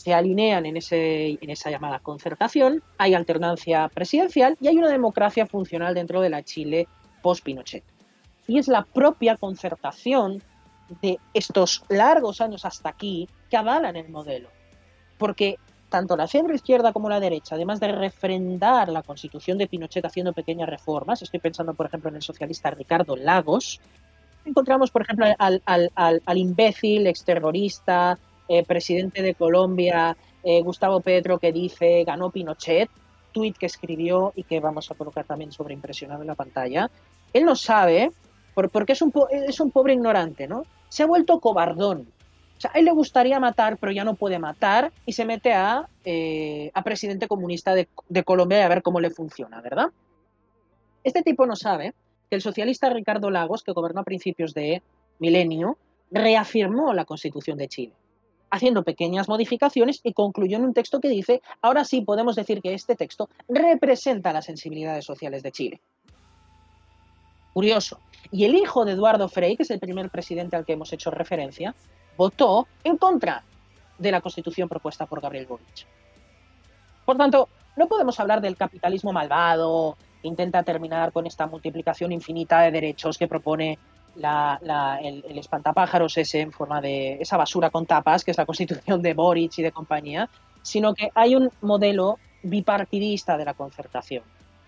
[0.00, 5.44] Se alinean en, ese, en esa llamada concertación, hay alternancia presidencial y hay una democracia
[5.44, 6.88] funcional dentro de la Chile
[7.20, 7.84] post-Pinochet.
[8.46, 10.42] Y es la propia concertación
[11.02, 14.48] de estos largos años hasta aquí que avalan el modelo.
[15.18, 15.56] Porque
[15.90, 20.32] tanto la centro izquierda como la derecha, además de refrendar la constitución de Pinochet haciendo
[20.32, 23.82] pequeñas reformas, estoy pensando por ejemplo en el socialista Ricardo Lagos,
[24.46, 28.18] encontramos por ejemplo al, al, imbécil, exterrorista,
[28.50, 32.90] eh, presidente de Colombia, eh, Gustavo Petro, que dice ganó Pinochet,
[33.32, 36.90] tuit que escribió y que vamos a colocar también sobreimpresionado en la pantalla.
[37.32, 38.10] Él no sabe,
[38.54, 40.64] porque es un, es un pobre ignorante, ¿no?
[40.90, 42.12] se ha vuelto cobardón.
[42.58, 45.88] O sea, él le gustaría matar, pero ya no puede matar y se mete a,
[46.04, 49.86] eh, a presidente comunista de, de Colombia y a ver cómo le funciona, ¿verdad?
[51.02, 51.94] Este tipo no sabe
[52.28, 54.82] que el socialista Ricardo Lagos, que gobernó a principios de
[55.18, 55.78] milenio,
[56.10, 57.94] reafirmó la constitución de Chile,
[58.50, 62.74] haciendo pequeñas modificaciones y concluyó en un texto que dice, ahora sí podemos decir que
[62.74, 65.80] este texto representa las sensibilidades sociales de Chile.
[67.52, 67.98] Curioso.
[68.30, 71.10] Y el hijo de Eduardo Frei, que es el primer presidente al que hemos hecho
[71.10, 71.74] referencia,
[72.16, 73.44] votó en contra
[73.98, 75.86] de la constitución propuesta por Gabriel Boric.
[77.04, 82.70] Por tanto, no podemos hablar del capitalismo malvado, intenta terminar con esta multiplicación infinita de
[82.70, 83.78] derechos que propone
[84.16, 89.02] el, el, espantapájaros ese en forma de esa basura con tapas, que es la constitución
[89.02, 90.28] de Boric y de compañía,
[90.62, 94.22] sino que hay un modelo bipartidista de la concertación.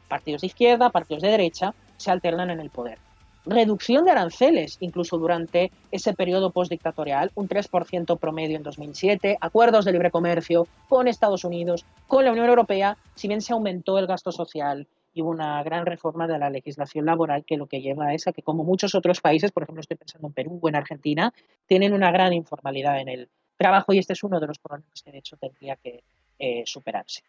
[0.09, 2.99] Partidos de izquierda, partidos de derecha, se alternan en el poder.
[3.45, 9.93] Reducción de aranceles, incluso durante ese periodo postdictatorial, un 3% promedio en 2007, acuerdos de
[9.93, 14.31] libre comercio con Estados Unidos, con la Unión Europea, si bien se aumentó el gasto
[14.31, 18.33] social y una gran reforma de la legislación laboral que lo que lleva es a
[18.33, 21.33] que, como muchos otros países, por ejemplo, estoy pensando en Perú o en Argentina,
[21.67, 25.13] tienen una gran informalidad en el trabajo y este es uno de los problemas que
[25.13, 26.03] de hecho tendría que
[26.39, 27.23] eh, superarse.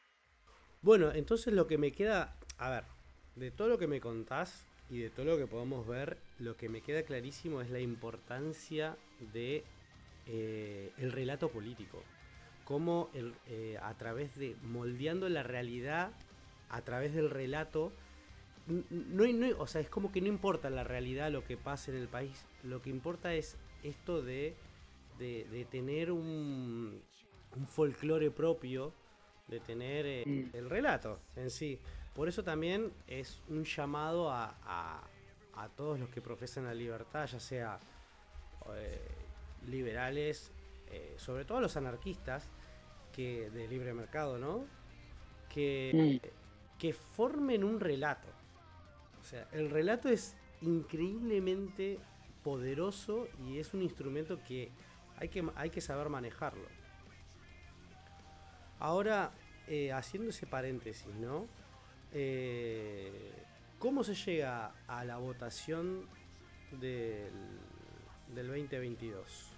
[0.82, 2.84] Bueno, entonces lo que me queda, a ver,
[3.36, 6.70] de todo lo que me contás y de todo lo que podemos ver, lo que
[6.70, 8.98] me queda clarísimo es la importancia
[9.34, 9.64] de
[10.28, 12.02] eh, el relato político.
[12.66, 16.12] Cómo el, eh, a través de moldeando la realidad
[16.74, 17.94] a través del relato,
[18.66, 21.98] no, no, o sea, es como que no importa la realidad lo que pase en
[21.98, 24.56] el país, lo que importa es esto de,
[25.20, 27.00] de, tener un,
[27.56, 28.92] un folclore propio,
[29.48, 30.56] de tener eh, mm.
[30.56, 31.80] el relato en sí.
[32.16, 37.40] Por eso también es un llamado a, a, todos los que profesan la libertad, ya
[37.40, 37.80] sea
[38.76, 39.00] eh,
[39.68, 40.52] liberales,
[40.88, 42.50] eh, sobre todo a los anarquistas
[43.12, 44.66] que de libre mercado, ¿no?
[45.50, 46.43] Que, mm.
[46.84, 48.28] Que formen un relato.
[49.22, 51.98] O sea, el relato es increíblemente
[52.44, 54.70] poderoso y es un instrumento que
[55.16, 56.66] hay que, hay que saber manejarlo.
[58.80, 59.32] Ahora,
[59.70, 61.48] eh, haciendo ese paréntesis, ¿no?
[62.12, 63.32] Eh,
[63.80, 66.06] ¿Cómo se llega a la votación
[66.82, 67.32] del,
[68.36, 69.54] 2022?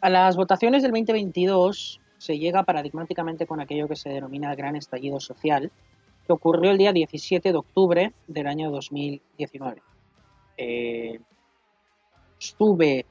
[0.00, 5.20] A las votaciones del 2022 se llega paradigmáticamente con aquello que se denomina gran estallido
[5.20, 5.70] social,
[6.26, 9.82] que ocurrió el día 17 de octubre del año 2019.
[10.56, 11.20] Eh,
[12.40, 13.04] estuve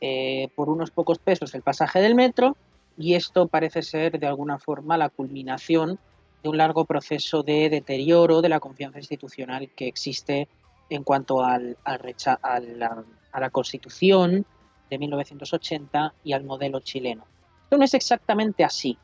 [0.00, 2.56] eh, por unos pocos pesos el pasaje del metro
[2.96, 5.98] y esto parece ser de alguna forma la culminación
[6.42, 10.48] de un largo proceso de deterioro de la confianza institucional que existe
[10.88, 14.46] en cuanto al, al a, la, a la Constitución
[14.88, 17.26] de 1980 y al modelo chileno.
[17.66, 18.96] Esto no es exactamente así,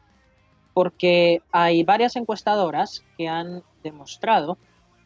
[0.73, 4.57] porque hay varias encuestadoras que han demostrado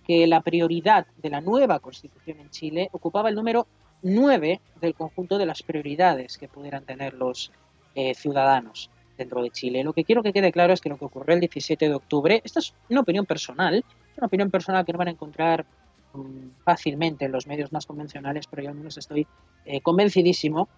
[0.07, 3.67] que la prioridad de la nueva Constitución en Chile ocupaba el número
[4.03, 7.51] 9 del conjunto de las prioridades que pudieran tener los
[7.95, 9.85] eh, ciudadanos dentro de Chile.
[9.85, 12.43] Lo que quiero que quede claro es que lo que ocurrió el 17 de octubre,
[12.45, 13.83] esta es una opinión personal,
[14.19, 15.65] una opinión personal que no van a encontrar
[16.13, 19.27] mm, fácilmente en los medios más convencionales, pero yo al menos estoy
[19.65, 20.69] eh, convencidísimo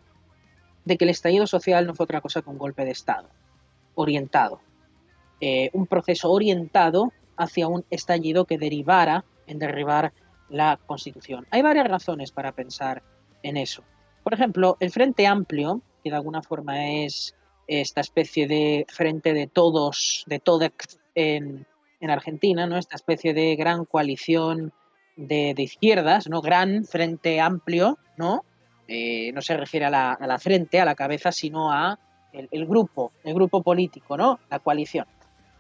[0.85, 3.29] de que el estallido social no fue otra cosa que un golpe de Estado,
[3.95, 4.61] orientado.
[5.41, 10.13] Eh, un proceso orientado hacia un estallido que derivara en derribar
[10.49, 11.47] la Constitución.
[11.51, 13.03] Hay varias razones para pensar
[13.43, 13.83] en eso.
[14.23, 17.35] Por ejemplo, el Frente Amplio, que de alguna forma es
[17.67, 21.67] esta especie de frente de todos, de Todex en,
[22.01, 22.79] en Argentina, ¿no?
[22.79, 24.73] esta especie de gran coalición
[25.17, 26.41] de, de izquierdas, ¿no?
[26.41, 28.45] gran frente amplio, ¿no?
[28.89, 31.99] Eh, no se refiere a la, a la, frente, a la cabeza, sino a
[32.33, 34.41] el, grupo, el grupo político, ¿no?
[34.51, 35.07] la coalición.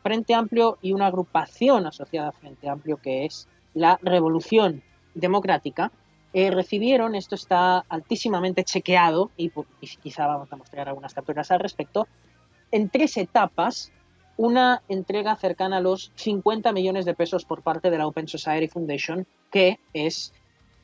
[0.02, 4.82] Frente Amplio y una agrupación asociada a Frente Amplio que es la Revolución
[5.14, 5.92] Democrática,
[6.32, 11.60] eh, recibieron, esto está altísimamente chequeado y, y, quizá vamos a mostrar algunas capturas al
[11.60, 12.06] respecto,
[12.70, 13.92] en tres etapas
[14.36, 18.68] una entrega cercana a los 50 millones de pesos por parte de la Open Society
[18.68, 20.32] Foundation, que es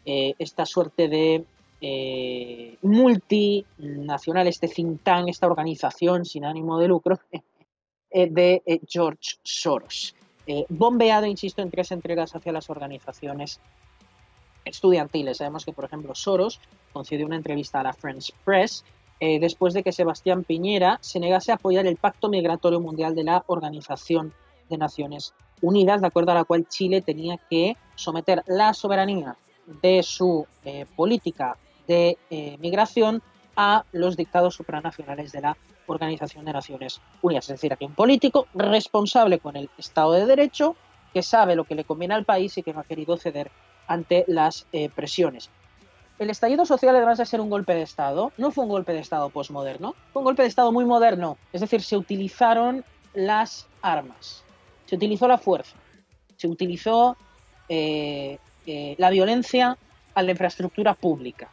[0.07, 1.45] eh, esta suerte de
[1.87, 7.21] eh, multinacional, este think tank, esta organización sin ánimo de lucro
[8.11, 10.17] eh, de eh, George Soros.
[10.71, 13.61] Bombeado, insisto, en tres entregas hacia las organizaciones
[14.65, 15.37] estudiantiles.
[15.37, 16.59] Sabemos que, por ejemplo, Soros
[16.95, 18.85] concedió una entrevista a la French Press
[19.21, 23.43] después de que Sebastián Piñera se negase a apoyar el Pacto Migratorio Mundial de la
[23.47, 24.35] Organización
[24.69, 29.37] de Naciones Unidas, de acuerdo a la cual Chile tenía que someter la soberanía
[29.81, 30.47] de su
[30.95, 33.23] política de eh, migración
[33.57, 37.45] a los dictados supranacionales de la Organización de Naciones Unidas.
[37.45, 40.77] Es decir, aquí un político responsable con el Estado de Derecho,
[41.13, 43.51] que sabe lo que le conviene al país y que no ha querido ceder
[43.87, 45.51] ante las eh, presiones.
[46.19, 49.01] El estallido social, además de ser un golpe de Estado, no fue un golpe de
[49.01, 51.39] Estado posmoderno, fue un golpe de Estado muy moderno.
[51.53, 54.45] Es decir, se utilizaron las armas,
[54.87, 55.77] se utilizó la fuerza,
[56.37, 57.17] se utilizó
[57.69, 58.39] eh,
[58.97, 59.77] la violencia
[60.15, 61.51] a la infraestructura pública.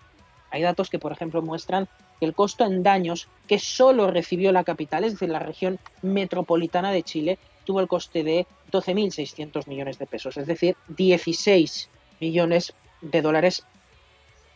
[0.52, 1.88] Hay datos que, por ejemplo, muestran
[2.20, 6.92] que el costo en daños que solo recibió la capital, es decir, la región metropolitana
[6.92, 13.22] de Chile, tuvo el coste de 12.600 millones de pesos, es decir, 16 millones de
[13.22, 13.66] dólares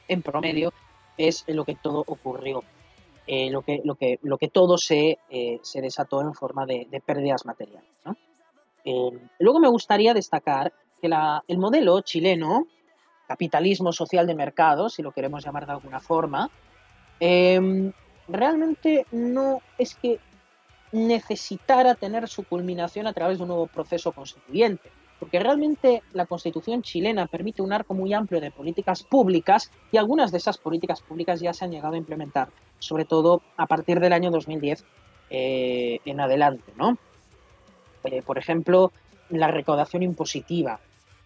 [0.08, 0.74] en promedio
[1.18, 2.64] es lo que todo ocurrió,
[3.28, 6.88] eh, lo, que, lo, que, lo que todo se, eh, se desató en forma de,
[7.06, 7.90] pérdidas materiales.
[8.84, 11.10] Eh, luego me gustaría destacar que
[11.48, 12.68] el modelo chileno,
[13.28, 16.50] capitalismo social de mercado, si lo queremos llamar de alguna forma,
[17.20, 20.20] realmente no es que
[20.92, 26.82] necesitara tener su culminación a través de un nuevo proceso constituyente porque realmente la constitución
[26.82, 31.40] chilena permite un arco muy amplio de políticas públicas y algunas de esas políticas públicas
[31.40, 34.84] ya se han llegado a implementar, sobre todo a partir del año 2010
[35.30, 36.74] eh, en adelante.
[36.76, 36.98] ¿no?
[38.04, 38.92] Eh, por ejemplo,
[39.30, 40.80] la recaudación impositiva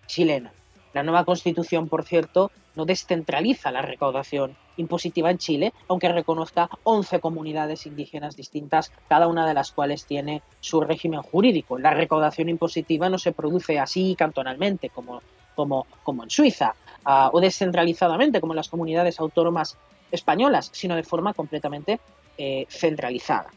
[0.06, 0.54] chilena.
[0.94, 7.20] La nueva constitución, por cierto, no descentraliza la recaudación impositiva en Chile, aunque reconozca 11
[7.20, 11.78] comunidades indígenas distintas, cada una de las cuales tiene su régimen jurídico.
[11.78, 15.22] La recaudación impositiva no se produce así cantonalmente como,
[15.56, 16.74] como, como en Suiza,
[17.06, 19.78] uh, o descentralizadamente como en las comunidades autónomas
[20.12, 22.00] españolas, sino de forma completamente
[22.38, 23.52] eh, centralizada.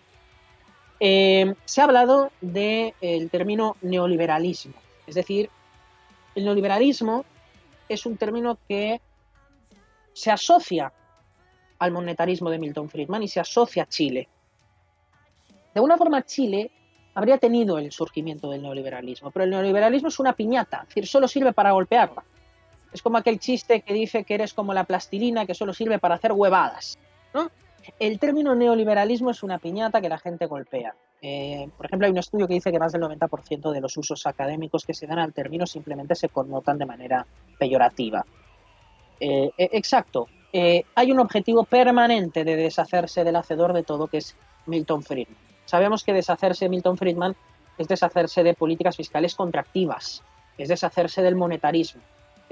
[0.99, 4.75] Eh, se ha hablado del de, término neoliberalismo,
[5.07, 5.51] es decir,
[6.35, 7.25] el neoliberalismo
[7.89, 9.01] es un término que
[10.13, 10.93] se asocia
[11.79, 14.29] al monetarismo de Milton Friedman y se asocia a Chile.
[15.75, 16.71] De alguna forma Chile
[17.15, 21.29] habría tenido el surgimiento del neoliberalismo, pero el neoliberalismo es una piñata, es decir, solo
[21.29, 22.25] sirve para golpearla.
[22.93, 26.17] Es como aquel chiste que dice que eres como la plastilina que solo sirve para
[26.17, 26.99] hacer huevadas.
[27.33, 27.51] ¿no?
[27.99, 30.95] El término neoliberalismo es una piñata que la gente golpea.
[31.21, 34.27] Eh, por ejemplo, hay un estudio que dice que más del 90% de los usos
[34.27, 37.27] académicos que se dan al término simplemente se connotan de manera
[37.59, 38.25] peyorativa.
[39.21, 44.19] Eh, e, exacto, eh, hay un objetivo permanente de deshacerse del hacedor de todo, que
[44.19, 45.39] es Milton Friedman.
[45.65, 47.37] Sabemos que deshacerse de Milton Friedman
[47.79, 50.23] es deshacerse de políticas fiscales contractivas,
[50.59, 52.03] es deshacerse del monetarismo,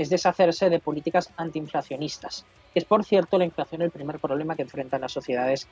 [0.01, 2.47] es deshacerse de políticas antiinflacionistas.
[2.75, 5.69] Es, por cierto, la inflación el primer problema que enfrentan las sociedades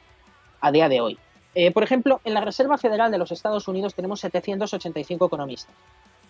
[0.61, 1.19] a día de hoy.
[1.55, 5.75] Eh, por ejemplo, en la Reserva Federal de los Estados Unidos tenemos 785 economistas.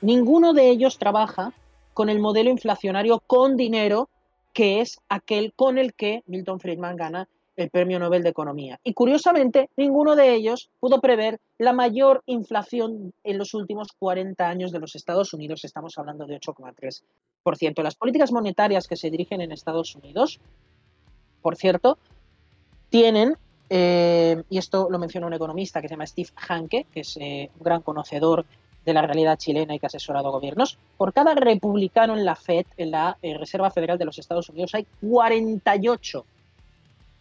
[0.00, 1.52] Ninguno de ellos trabaja
[1.92, 4.08] con el modelo inflacionario con dinero,
[4.52, 7.28] que es aquel con el que Milton Friedman gana
[7.58, 8.78] el Premio Nobel de Economía.
[8.84, 14.70] Y curiosamente, ninguno de ellos pudo prever la mayor inflación en los últimos 40 años
[14.70, 15.64] de los Estados Unidos.
[15.64, 17.82] Estamos hablando de 8,3%.
[17.82, 20.38] Las políticas monetarias que se dirigen en Estados Unidos,
[21.42, 21.98] por cierto,
[22.90, 23.36] tienen,
[23.70, 27.50] eh, y esto lo menciona un economista que se llama Steve Hanke, que es eh,
[27.58, 28.46] un gran conocedor
[28.84, 30.78] de la realidad chilena y que ha asesorado gobiernos.
[30.96, 34.74] Por cada republicano en la Fed, en la eh, Reserva Federal de los Estados Unidos,
[34.76, 36.24] hay 48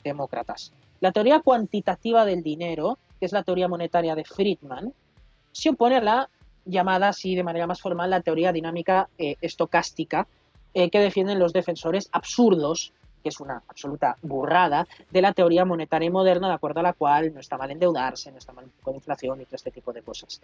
[0.07, 0.73] demócratas.
[0.99, 4.93] La teoría cuantitativa del dinero, que es la teoría monetaria de Friedman,
[5.51, 6.29] se opone a la
[6.65, 10.27] llamada así de manera más formal la teoría dinámica eh, estocástica
[10.73, 12.93] eh, que defienden los defensores absurdos,
[13.23, 17.33] que es una absoluta burrada, de la teoría monetaria moderna, de acuerdo a la cual
[17.33, 20.41] no está mal endeudarse, no está mal de inflación y todo este tipo de cosas.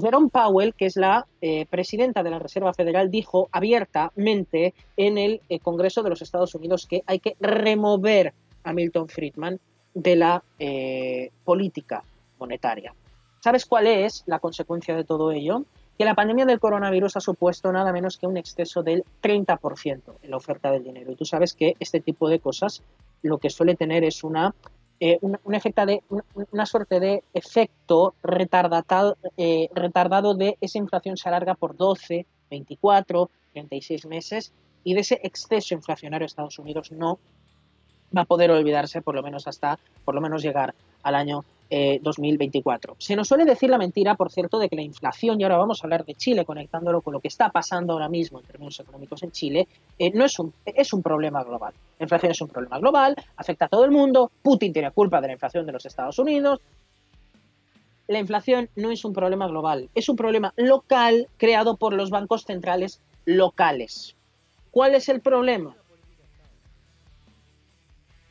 [0.00, 5.40] Jerome Powell, que es la eh, presidenta de la Reserva Federal, dijo abiertamente en el
[5.62, 8.32] Congreso de los Estados Unidos que hay que remover
[8.64, 9.58] a Milton Friedman
[9.94, 12.02] de la eh, política
[12.38, 12.94] monetaria.
[13.40, 15.64] ¿Sabes cuál es la consecuencia de todo ello?
[15.98, 20.30] Que la pandemia del coronavirus ha supuesto nada menos que un exceso del 30% en
[20.30, 21.12] la oferta del dinero.
[21.12, 22.82] Y tú sabes que este tipo de cosas
[23.22, 24.54] lo que suele tener es una,
[24.98, 32.26] eh, una, suerte de efecto retardado, eh, retardado de esa inflación se alarga por 12,
[32.50, 34.52] 24, 36 meses
[34.84, 37.18] y de ese exceso inflacionario Estados Unidos no
[38.16, 42.92] va a poder olvidarse por lo menos hasta, por lo menos llegar al año 2024.
[42.92, 45.56] Eh, Se nos suele decir la mentira, por cierto, de que la inflación, y ahora
[45.56, 48.80] vamos a hablar de Chile conectándolo con lo que está pasando ahora mismo en términos
[48.80, 51.72] económicos en Chile, eh, no es un, es un problema global.
[51.98, 55.28] La inflación es un problema global, afecta a todo el mundo, Putin tiene culpa de
[55.28, 56.60] la inflación de los Estados Unidos.
[58.08, 62.44] La inflación no es un problema global, es un problema local creado por los bancos
[62.44, 64.16] centrales locales.
[64.72, 65.76] ¿Cuál es el problema?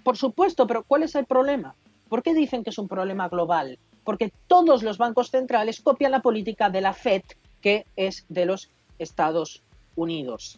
[0.09, 1.75] Por supuesto, pero ¿cuál es el problema?
[2.09, 3.77] ¿Por qué dicen que es un problema global?
[4.03, 7.21] Porque todos los bancos centrales copian la política de la Fed,
[7.61, 9.61] que es de los Estados
[9.95, 10.57] Unidos.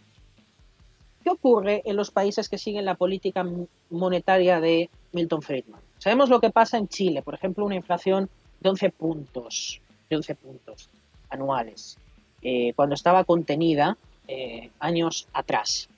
[1.22, 3.46] ¿Qué ocurre en los países que siguen la política
[3.90, 5.82] monetaria de Milton Friedman?
[5.98, 8.30] Sabemos lo que pasa en Chile, por ejemplo, una inflación
[8.62, 10.90] de 11 puntos, de 11 puntos
[11.30, 11.98] anuales,
[12.42, 13.98] eh, cuando estaba contenida
[14.30, 15.90] eh, años atrás.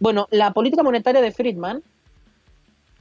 [0.00, 1.80] Bueno, la política monetaria de Friedman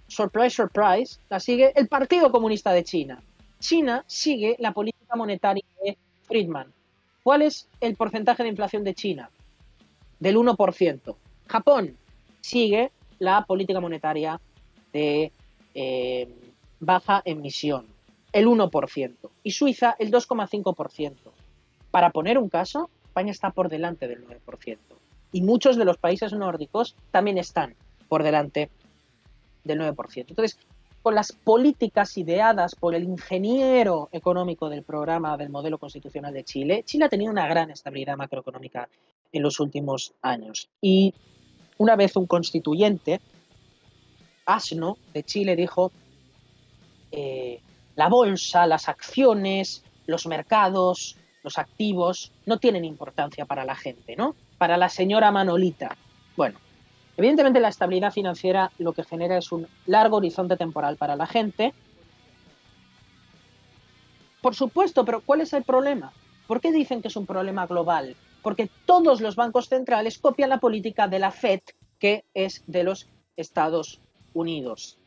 [0.07, 3.21] surprise, surprise, la sigue el Partido Comunista de China.
[3.59, 6.71] China sigue la política monetaria de Friedman.
[7.23, 9.29] ¿Cuál es el porcentaje de inflación de China?
[10.19, 11.15] Del 1%.
[11.47, 11.97] Japón
[12.41, 14.39] sigue la política monetaria
[14.93, 15.31] de
[15.73, 16.27] eh,
[16.79, 17.85] baja emisión,
[18.31, 19.13] el 1%.
[19.43, 21.15] Y Suiza el 2,5%.
[21.91, 24.77] Para poner un caso, España está por delante del 9%.
[25.31, 27.75] Y muchos de los países nórdicos también están
[28.07, 28.69] por delante
[29.67, 30.25] del 9%.
[30.29, 30.57] Entonces,
[31.01, 36.83] con las políticas ideadas por el ingeniero económico del programa del modelo constitucional de Chile,
[36.85, 38.89] Chile ha tenido una gran estabilidad macroeconómica
[39.31, 40.69] en los últimos años.
[40.81, 41.13] Y
[41.77, 43.21] una vez un constituyente,
[44.45, 45.91] Asno, de Chile, dijo,
[47.11, 47.61] eh,
[47.95, 54.35] la bolsa, las acciones, los mercados, los activos, no tienen importancia para la gente, ¿no?
[54.57, 55.95] Para la señora Manolita.
[56.35, 56.59] Bueno,
[57.17, 61.73] Evidentemente la estabilidad financiera lo que genera es un largo horizonte temporal para la gente.
[64.41, 66.13] Por supuesto, pero ¿cuál es el problema?
[66.45, 68.15] ¿Por qué dicen que es un problema global?
[68.43, 71.61] Porque todos los bancos centrales copian la política de la Fed,
[71.99, 73.99] que es de los Estados
[74.35, 74.97] Unidos.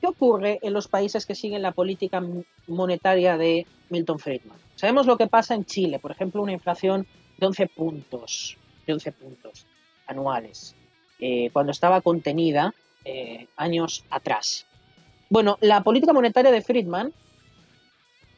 [0.00, 2.22] ¿Qué ocurre en los países que siguen la política
[2.66, 4.58] monetaria de Milton Friedman?
[4.74, 9.12] Sabemos lo que pasa en Chile, por ejemplo, una inflación de 11 puntos, de 11
[9.12, 9.66] puntos
[10.06, 10.74] anuales.
[11.20, 12.72] Eh, cuando estaba contenida
[13.04, 14.66] eh, años atrás.
[15.28, 17.12] Bueno, la política monetaria de Friedman,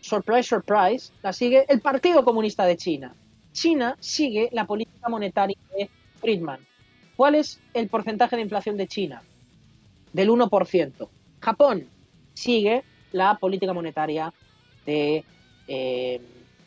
[0.01, 3.15] surprise, surprise, la sigue el Partido Comunista de China.
[3.53, 6.67] China sigue la política monetaria de Friedman.
[7.17, 9.23] ¿Cuál es el porcentaje de inflación de China?
[10.15, 11.09] Del 1%.
[11.41, 11.87] Japón
[12.33, 14.33] sigue la política monetaria
[14.87, 15.23] de
[15.69, 16.21] eh,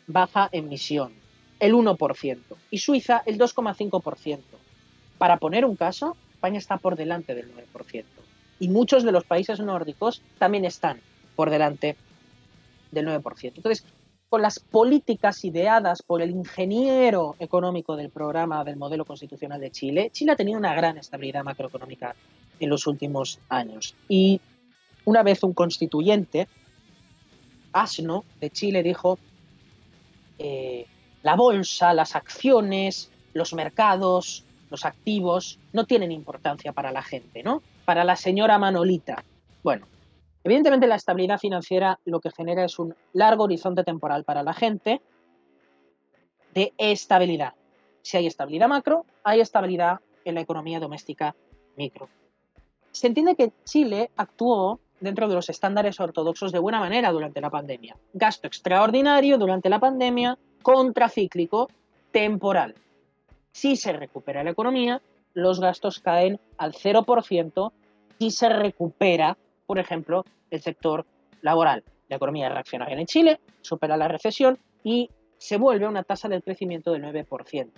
[0.06, 1.12] baja emisión,
[1.58, 2.38] el 1%.
[2.70, 4.38] Y Suiza el 2,5%.
[5.24, 8.04] Para poner un caso, España está por delante del 9%.
[8.60, 11.00] Y muchos de los países nórdicos también están
[11.34, 11.96] por delante
[12.90, 13.52] del 9%.
[13.56, 13.86] Entonces,
[14.28, 20.10] con las políticas ideadas por el ingeniero económico del programa del modelo constitucional de Chile,
[20.12, 22.14] Chile ha tenido una gran estabilidad macroeconómica
[22.60, 23.94] en los últimos años.
[24.06, 24.42] Y
[25.06, 26.48] una vez un constituyente,
[27.72, 29.18] asno de Chile dijo,
[30.38, 30.84] eh,
[31.22, 34.44] la bolsa, las acciones, los mercados,
[34.74, 37.62] los activos, no tienen importancia para la gente, ¿no?
[37.84, 39.22] Para la señora Manolita.
[39.62, 39.86] Bueno,
[40.42, 45.00] evidentemente la estabilidad financiera lo que genera es un largo horizonte temporal para la gente
[46.54, 47.54] de estabilidad.
[48.02, 51.36] Si hay estabilidad macro, hay estabilidad en la economía doméstica
[51.76, 52.08] micro.
[52.90, 57.50] Se entiende que Chile actuó dentro de los estándares ortodoxos de buena manera durante la
[57.50, 57.96] pandemia.
[58.12, 61.68] Gasto extraordinario durante la pandemia, contracíclico,
[62.10, 62.74] temporal.
[63.54, 65.00] Si se recupera la economía,
[65.32, 67.72] los gastos caen al 0%
[68.18, 71.06] si se recupera, por ejemplo, el sector
[71.40, 71.84] laboral.
[72.08, 76.28] La economía reacciona bien en Chile, supera la recesión y se vuelve a una tasa
[76.28, 77.70] de crecimiento del 9%.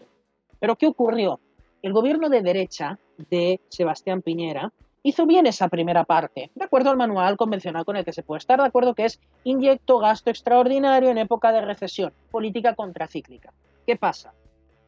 [0.59, 1.41] Pero ¿qué ocurrió?
[1.83, 2.99] El gobierno de derecha
[3.31, 4.73] de Sebastián Piñera
[5.03, 8.39] hizo bien esa primera parte, de acuerdo al manual convencional con el que se puede
[8.39, 13.53] estar de acuerdo, que es inyecto gasto extraordinario en época de recesión, política contracíclica.
[13.87, 14.33] ¿Qué pasa?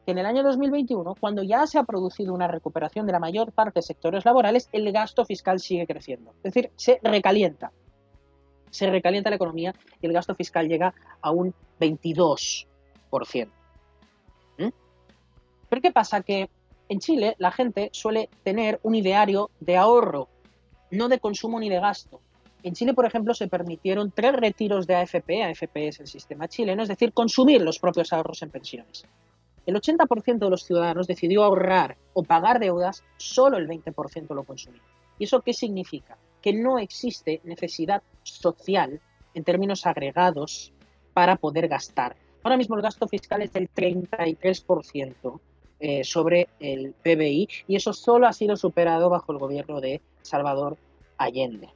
[0.05, 3.51] Que en el año 2021, cuando ya se ha producido una recuperación de la mayor
[3.51, 6.31] parte de sectores laborales, el gasto fiscal sigue creciendo.
[6.43, 7.71] Es decir, se recalienta.
[8.69, 12.67] Se recalienta la economía y el gasto fiscal llega a un 22%.
[14.57, 14.67] ¿Mm?
[15.69, 16.21] ¿Pero qué pasa?
[16.21, 16.49] Que
[16.89, 20.27] en Chile la gente suele tener un ideario de ahorro,
[20.91, 22.19] no de consumo ni de gasto.
[22.63, 26.83] En Chile, por ejemplo, se permitieron tres retiros de AFP, AFP es el sistema chileno,
[26.83, 29.05] es decir, consumir los propios ahorros en pensiones.
[29.65, 34.81] El 80% de los ciudadanos decidió ahorrar o pagar deudas, solo el 20% lo consumió.
[35.17, 36.17] ¿Y eso qué significa?
[36.41, 39.01] Que no existe necesidad social
[39.33, 40.73] en términos agregados
[41.13, 42.15] para poder gastar.
[42.43, 45.39] Ahora mismo el gasto fiscal es del 33%,
[45.81, 50.75] eh, sobre el PBI y eso solo ha sido superado bajo el gobierno de Salvador
[51.17, 51.69] Allende.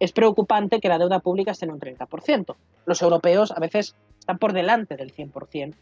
[0.00, 2.56] Es preocupante que la deuda pública esté en un 30%.
[2.84, 5.72] Los europeos a veces están por delante del 100%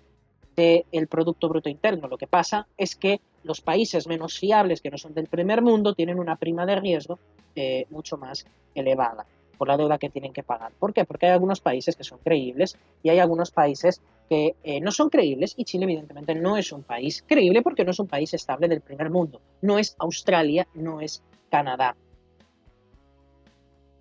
[0.57, 2.09] del Producto Bruto Interno.
[2.09, 5.95] Lo que pasa es que los países menos fiables, que no son del primer mundo,
[5.95, 7.19] tienen una prima de riesgo
[7.57, 9.27] eh, mucho más elevada
[9.59, 10.73] por la deuda que tienen que pagar.
[10.79, 11.05] ¿Por qué?
[11.05, 15.09] Porque hay algunos países que son creíbles y hay algunos países que eh, no son
[15.09, 18.67] creíbles y Chile evidentemente no es un país creíble porque no es un país estable
[18.67, 19.41] del primer mundo.
[19.61, 21.95] No es Australia, no es Canadá.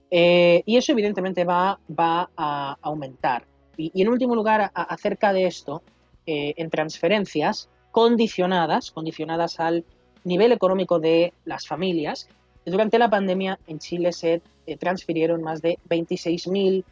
[0.10, 3.45] Eh, y eso evidentemente va, va a aumentar.
[3.78, 5.82] Y, en último lugar, acerca de esto,
[6.26, 9.84] eh, en transferencias condicionadas, condicionadas al
[10.24, 12.30] nivel económico de las familias,
[12.65, 14.41] durante la pandemia en Chile se
[14.80, 16.86] transfirieron más de 26 mil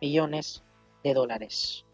[0.00, 0.62] millones
[1.04, 1.84] de dólares.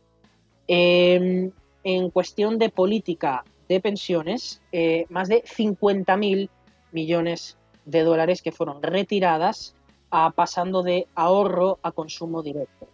[0.66, 1.52] Em,
[1.84, 6.48] en cuestión de política de pensiones, eh, más de 50.000
[6.92, 9.74] millones de dólares que fueron retiradas
[10.36, 12.86] pasando de ahorro a consumo directo.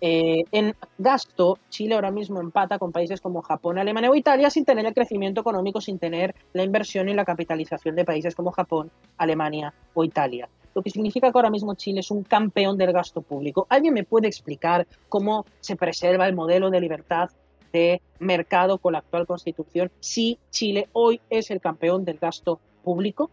[0.00, 4.64] Eh, en gasto, Chile ahora mismo empata con países como Japón, Alemania o Italia sin
[4.64, 8.90] tener el crecimiento económico, sin tener la inversión y la capitalización de países como Japón,
[9.16, 13.22] Alemania o Italia lo que significa que ahora mismo Chile es un campeón del gasto
[13.22, 13.66] público.
[13.70, 17.30] ¿Alguien me puede explicar cómo se preserva el modelo de libertad
[17.72, 23.30] de mercado con la actual constitución si Chile hoy es el campeón del gasto público?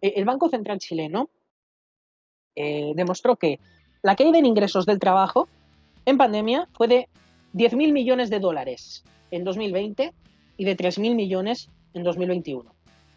[0.00, 1.30] Eh, el Banco Central chileno
[2.54, 3.60] eh, demostró que
[4.02, 5.48] la caída en ingresos del trabajo
[6.04, 7.08] en pandemia fue de
[7.54, 10.12] 10.000 millones de dólares en 2020
[10.56, 12.74] y de 3.000 millones en 2021.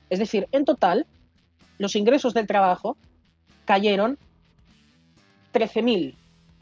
[0.10, 1.06] Es decir, en total,
[1.78, 2.98] los ingresos del trabajo
[3.66, 4.18] cayeron
[5.54, 6.16] 13.000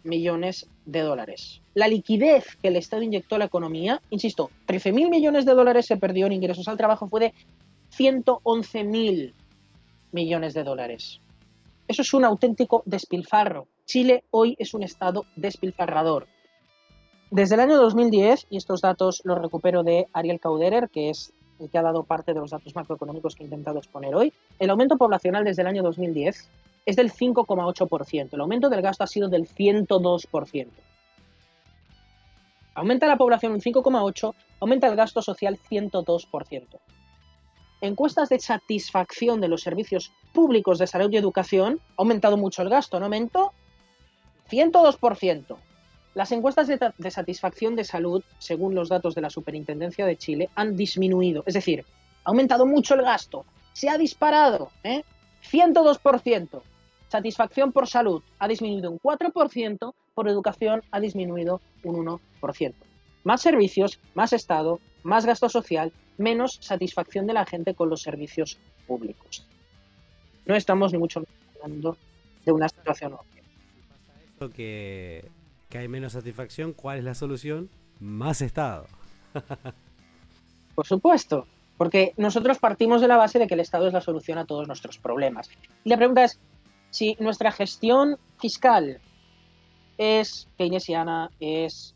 [0.04, 1.62] millones de dólares.
[1.74, 5.98] La liquidez que el Estado inyectó a la economía, insisto, 13.000 millones de dólares se
[5.98, 7.34] perdió en ingresos al trabajo, fue de
[7.96, 9.34] 111.000
[10.12, 11.22] millones de dólares.
[11.88, 13.68] Eso es un auténtico despilfarro.
[13.90, 16.28] Chile hoy es un Estado despilfarrador.
[17.32, 21.72] Desde el año 2010, y estos datos los recupero de Ariel Cauderer, que es el
[21.72, 24.96] que ha dado parte de los datos macroeconómicos que he intentado exponer hoy, el aumento
[24.96, 26.50] poblacional desde el año 2010
[26.86, 28.30] es del 5,8%.
[28.32, 30.68] El aumento del gasto ha sido del 102%.
[32.76, 36.80] Aumenta la población un 5,8%, aumenta el gasto social 102%.
[37.82, 42.70] Encuestas de satisfacción de los servicios públicos de salud y educación, ha aumentado mucho el
[42.70, 43.52] gasto, ¿no aumentó?
[44.50, 45.58] 102%.
[46.16, 50.76] Las encuestas de, satisfacción de salud, según los datos de la Superintendencia de Chile, han
[50.76, 51.43] disminuido.
[51.45, 51.86] Es decir,
[52.24, 53.45] ha aumentado mucho el gasto.
[53.74, 54.72] Se ha disparado.
[54.84, 55.04] ¿eh?
[55.50, 56.62] 102%.
[57.08, 62.74] Satisfacción por salud ha disminuido un 4%, por educación ha disminuido un 1%.
[63.24, 68.60] Más servicios, más Estado, más gasto social, menos satisfacción de la gente con los servicios
[68.86, 69.45] públicos.
[70.45, 71.24] No estamos ni mucho
[71.56, 71.97] hablando
[72.45, 73.14] de una situación
[74.48, 75.30] que,
[75.74, 77.70] hay menos satisfacción, ¿cuál es la solución?
[78.00, 78.88] Más Estado.
[80.76, 81.46] Por supuesto,
[81.78, 84.68] porque nosotros partimos de la base de que el Estado es la solución a todos
[84.68, 85.50] nuestros problemas.
[85.84, 86.40] Y la pregunta es,
[86.90, 89.02] si nuestra gestión fiscal
[89.98, 91.94] es keynesiana, es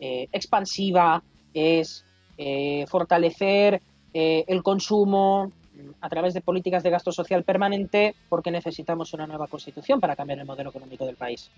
[0.00, 1.22] eh, expansiva,
[1.54, 2.04] es
[2.36, 3.80] eh, fortalecer
[4.12, 5.52] eh, el consumo
[6.00, 10.38] a través de políticas de gasto social permanente, porque necesitamos una nueva constitución para cambiar
[10.38, 11.50] el modelo económico del país.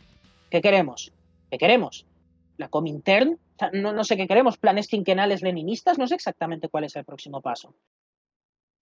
[0.51, 1.13] ¿Qué queremos?
[1.51, 2.07] ¿Qué queremos?
[2.57, 3.39] ¿La Comintern?
[3.73, 7.41] no, no sé qué queremos, planes quinquenales leninistas, no sé exactamente cuál es el próximo
[7.41, 7.75] paso.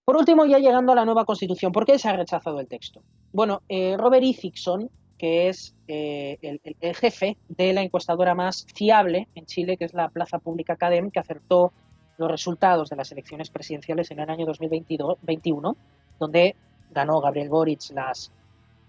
[0.05, 3.01] Por último, ya llegando a la nueva constitución, ¿por qué se ha rechazado el texto?
[3.31, 3.63] Bueno,
[3.97, 9.85] Robert Ifickson, que es eh, el, jefe de la encuestadora más fiable en Chile, que
[9.85, 11.73] es la Plaza Pública Academ, que acertó
[12.17, 15.75] los resultados de las elecciones presidenciales en el año 2021,
[16.19, 16.55] donde
[16.91, 18.31] ganó Gabriel Boric las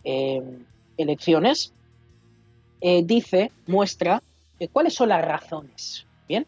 [0.05, 0.43] eh,
[0.97, 1.73] elecciones,
[2.81, 4.23] eh, dice, muestra
[4.73, 6.07] cuáles son las razones.
[6.29, 6.47] Bien,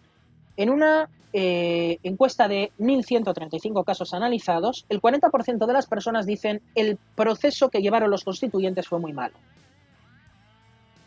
[0.56, 7.68] en una encuesta de 1.135 casos analizados, el 40% de las personas dicen el proceso
[7.68, 9.36] que llevaron los constituyentes fue muy malo.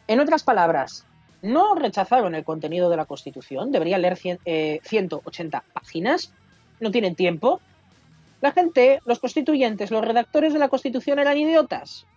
[0.08, 1.06] En otras palabras,
[1.42, 6.34] no rechazaron el contenido de la Constitución, deberían leer 180 eh, páginas,
[6.80, 7.62] no tienen tiempo.
[8.42, 12.08] La gente, los constituyentes, los redactores de la Constitución eran idiotas.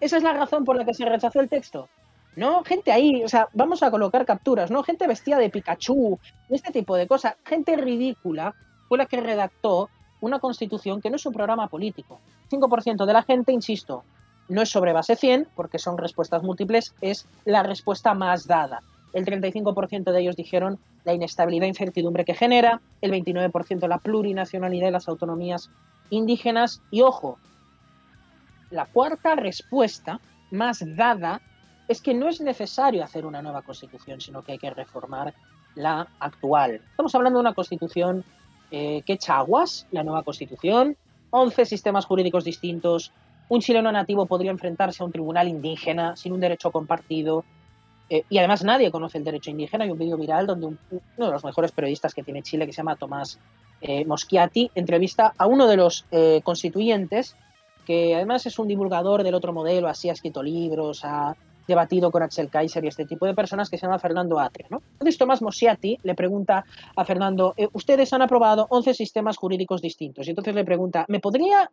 [0.00, 1.88] Esa es la razón por la que se rechazó el texto.
[2.36, 4.84] No, gente ahí, o sea, vamos a colocar capturas, ¿no?
[4.84, 7.34] Gente vestida de Pikachu, este tipo de cosas.
[7.44, 8.54] Gente ridícula
[8.88, 9.90] fue la que redactó
[10.20, 12.20] una constitución que no es un programa político.
[12.50, 14.04] 5% de la gente, insisto,
[14.50, 18.82] no es sobre base 100, porque son respuestas múltiples, es la respuesta más dada.
[19.12, 24.88] El 35% de ellos dijeron la inestabilidad e incertidumbre que genera, el 29% la plurinacionalidad
[24.88, 25.70] y las autonomías
[26.10, 26.82] indígenas.
[26.90, 27.38] Y ojo,
[28.70, 30.20] la cuarta respuesta
[30.50, 31.40] más dada
[31.88, 35.34] es que no es necesario hacer una nueva constitución, sino que hay que reformar
[35.74, 36.80] la actual.
[36.90, 38.24] Estamos hablando de una constitución
[38.70, 40.96] eh, que echa aguas, la nueva constitución,
[41.30, 43.12] 11 sistemas jurídicos distintos,
[43.50, 47.44] un chileno nativo podría enfrentarse a un tribunal indígena sin un derecho compartido.
[48.08, 49.84] Eh, y además nadie conoce el derecho indígena.
[49.84, 50.78] Hay un vídeo viral donde uno
[51.16, 53.40] de los mejores periodistas que tiene Chile, que se llama Tomás
[53.80, 57.36] eh, Moschiati, entrevista a uno de los eh, constituyentes,
[57.84, 61.36] que además es un divulgador del otro modelo, así ha escrito libros, ha
[61.66, 64.68] debatido con Axel Kaiser y este tipo de personas, que se llama Fernando Atria.
[64.70, 64.80] ¿no?
[64.92, 70.26] Entonces Tomás Moschiati le pregunta a Fernando, ustedes han aprobado 11 sistemas jurídicos distintos.
[70.26, 71.70] Y entonces le pregunta, ¿me podría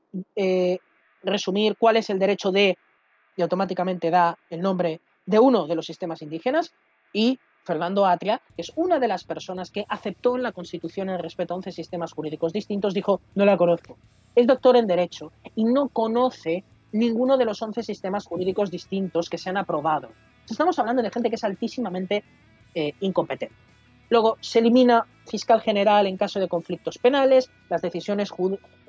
[1.23, 2.77] resumir cuál es el derecho de,
[3.35, 6.73] y automáticamente da el nombre de uno de los sistemas indígenas,
[7.13, 11.19] y Fernando Atria, que es una de las personas que aceptó en la Constitución el
[11.19, 13.97] respeto a 11 sistemas jurídicos distintos, dijo, no la conozco.
[14.35, 16.63] Es doctor en Derecho y no conoce
[16.93, 20.09] ninguno de los 11 sistemas jurídicos distintos que se han aprobado.
[20.49, 22.23] Estamos hablando de gente que es altísimamente
[22.73, 23.55] eh, incompetente.
[24.09, 28.31] Luego se elimina fiscal general en caso de conflictos penales, las decisiones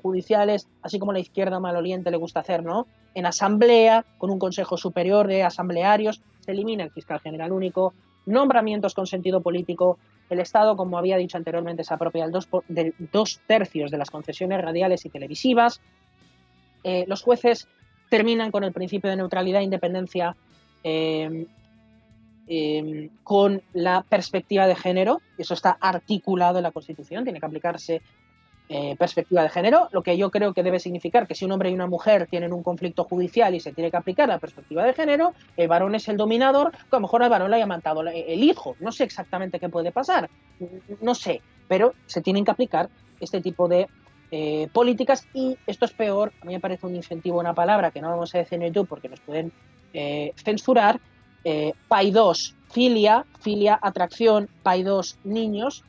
[0.01, 2.86] judiciales, así como la izquierda maloliente le gusta hacer, ¿no?
[3.14, 7.94] En asamblea, con un consejo superior de asamblearios, se elimina el fiscal general único,
[8.26, 9.99] nombramientos con sentido político,
[10.30, 12.26] el Estado, como había dicho anteriormente, se apropia
[12.68, 15.80] del dos, tercios de las concesiones radiales y televisivas,
[16.84, 17.66] eh, los jueces
[18.11, 20.36] terminan con el principio de neutralidad e independencia
[20.84, 21.46] eh,
[22.46, 28.01] eh, con la perspectiva de género, eso está articulado en la Constitución, tiene que aplicarse
[28.70, 31.70] eh, perspectiva de género, lo que yo creo que debe significar que si un hombre
[31.70, 34.92] y una mujer tienen un conflicto judicial y se tiene que aplicar la perspectiva de
[34.92, 38.02] género, el varón es el dominador, que a lo mejor al varón le haya matado
[38.02, 40.28] el hijo, no sé exactamente qué puede pasar,
[41.00, 42.90] no sé, pero se tienen que aplicar
[43.20, 43.88] este tipo de
[44.30, 48.02] eh, políticas y esto es peor, a mí me parece un incentivo, una palabra que
[48.02, 49.50] no vamos a decir en YouTube porque nos pueden
[49.94, 51.00] eh, censurar,
[51.44, 55.84] eh, PAI 2, filia, filia, atracción, PAI 2, niños,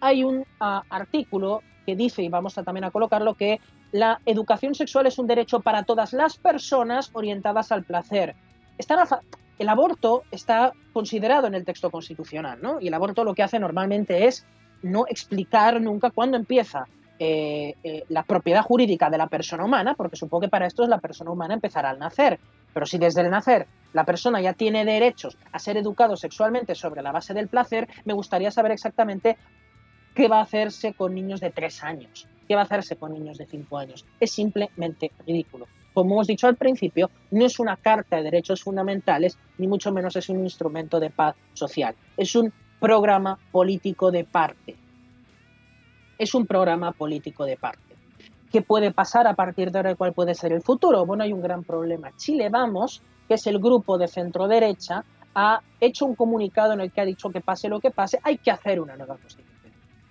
[0.00, 3.60] hay un ah, artículo que dice, y vamos también a colocarlo, que
[3.92, 8.34] la educación sexual es un derecho para todas las personas orientadas al placer.
[9.58, 12.80] el aborto está considerado en el texto constitucional, ¿no?
[12.80, 14.44] Y el aborto lo que hace normalmente es
[14.82, 16.86] no explicar nunca cuándo empieza
[17.20, 20.88] eh, eh, la propiedad jurídica de la persona humana, porque supongo que para esto es
[20.88, 22.40] la persona humana empezará al nacer.
[22.72, 27.02] Pero si desde el nacer la persona ya tiene derechos a ser educado sexualmente sobre
[27.02, 29.38] la base del placer, me gustaría saber exactamente
[30.14, 32.28] ¿Qué va a hacerse con niños de 3 años?
[32.46, 34.04] ¿Qué va a hacerse con niños de 5 años?
[34.20, 35.66] Es simplemente ridículo.
[35.92, 40.16] Como hemos dicho al principio, no es una carta de derechos fundamentales, ni mucho menos
[40.16, 41.94] es un instrumento de paz social.
[42.16, 44.76] Es un programa político de parte.
[46.18, 47.94] Es un programa político de parte.
[48.52, 49.94] ¿Qué puede pasar a partir de ahora?
[49.96, 51.04] ¿Cuál puede ser el futuro?
[51.06, 52.12] Bueno, hay un gran problema.
[52.16, 55.04] Chile Vamos que es el grupo de centro derecha,
[55.34, 58.38] ha hecho un comunicado en el que ha dicho que pase lo que pase, hay
[58.38, 59.43] que hacer una nueva constitución.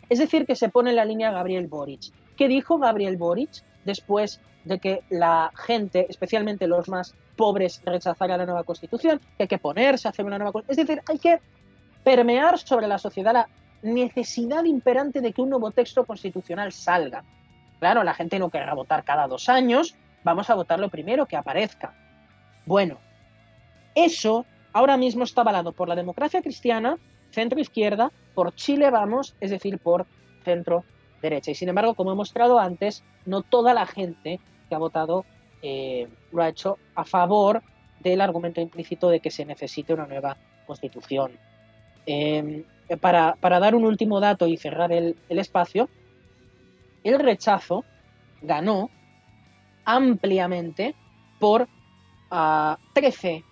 [0.10, 2.12] Es decir, que se pone en la línea Gabriel Boric.
[2.38, 8.46] ¿Qué dijo Gabriel Boric después de que la gente, especialmente los más pobres, rechazara la
[8.46, 9.20] nueva constitución?
[9.38, 10.84] Que hay que ponerse a hacer una nueva constitución.
[10.84, 11.42] Es decir, hay que
[12.04, 13.48] permear sobre la sociedad la
[13.82, 17.24] necesidad imperante de que un nuevo texto constitucional salga.
[17.80, 21.36] Claro, la gente no querrá votar cada dos años, vamos a votar lo primero que
[21.36, 21.94] aparezca.
[22.66, 22.98] Bueno,
[23.94, 26.98] eso ahora mismo está avalado por la democracia cristiana,
[27.34, 30.06] centro izquierda, por Chile Vamos, es decir, por
[30.46, 30.84] centro
[31.22, 31.52] derecha.
[31.52, 35.26] Y sin embargo, como he mostrado antes, no toda la gente que ha votado
[35.62, 37.64] eh, lo ha hecho a favor
[38.00, 41.32] del argumento implícito de que se necesite una nueva constitución.
[42.06, 42.64] Em,
[43.00, 45.90] para, dar un último dato y cerrar el, espacio,
[47.04, 47.86] el rechazo
[48.42, 48.90] ganó
[49.86, 50.96] ampliamente
[51.40, 51.68] por
[52.94, 53.44] 13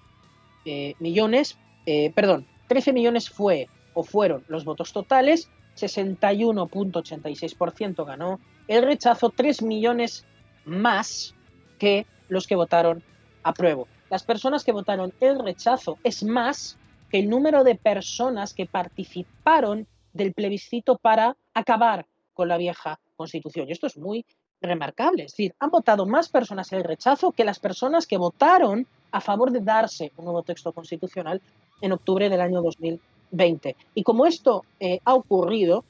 [0.66, 8.84] eh, millones, eh, perdón, 13 millones fue o fueron los votos totales, 61.86% ganó el
[8.84, 10.24] rechazo, 3 millones
[10.64, 11.36] más
[11.78, 13.04] que los que votaron
[13.44, 13.90] apruebo.
[14.10, 16.78] Las personas que votaron el rechazo es más
[17.10, 23.68] que el número de personas que participaron del plebiscito para acabar con la vieja constitución.
[23.68, 24.26] Y esto es muy
[24.62, 25.26] remarcable.
[25.26, 29.52] Es decir, han votado más personas el rechazo que las personas que votaron a favor
[29.52, 31.42] de darse un nuevo texto constitucional
[31.82, 33.76] en octubre del año 2020.
[33.96, 35.84] Y como esto eh, ha ocurrido,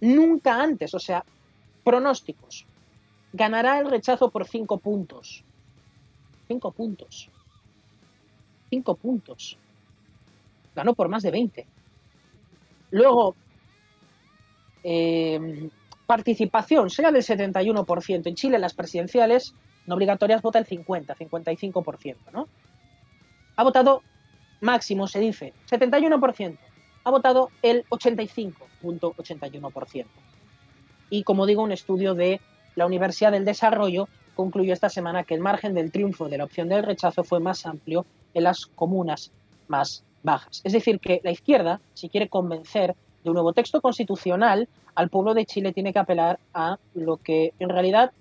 [0.00, 1.24] nunca antes, o sea,
[1.82, 2.66] pronósticos,
[3.32, 5.42] ganará el rechazo por cinco puntos.
[6.46, 7.28] Cinco puntos.
[8.70, 9.58] Cinco puntos
[10.74, 11.66] ganó por más de 20.
[12.92, 13.34] Luego,
[14.82, 15.68] eh,
[16.06, 18.28] participación, sea del 71%.
[18.28, 19.54] En Chile las presidenciales
[19.86, 22.48] no obligatorias vota el 50, 55%, ¿no?
[23.56, 24.02] Ha votado
[24.60, 26.58] máximo, se dice, 71%.
[27.04, 30.06] Ha votado el 85.81%.
[31.10, 32.40] Y como digo, un estudio de
[32.76, 36.68] la Universidad del Desarrollo concluyó esta semana que el margen del triunfo de la opción
[36.68, 39.32] del rechazo fue más amplio en las comunas
[39.68, 40.60] más bajas.
[40.64, 45.34] Es decir, que la izquierda, si quiere convencer de un nuevo texto constitucional, al pueblo
[45.34, 48.12] de Chile tiene que apelar a lo que en realidad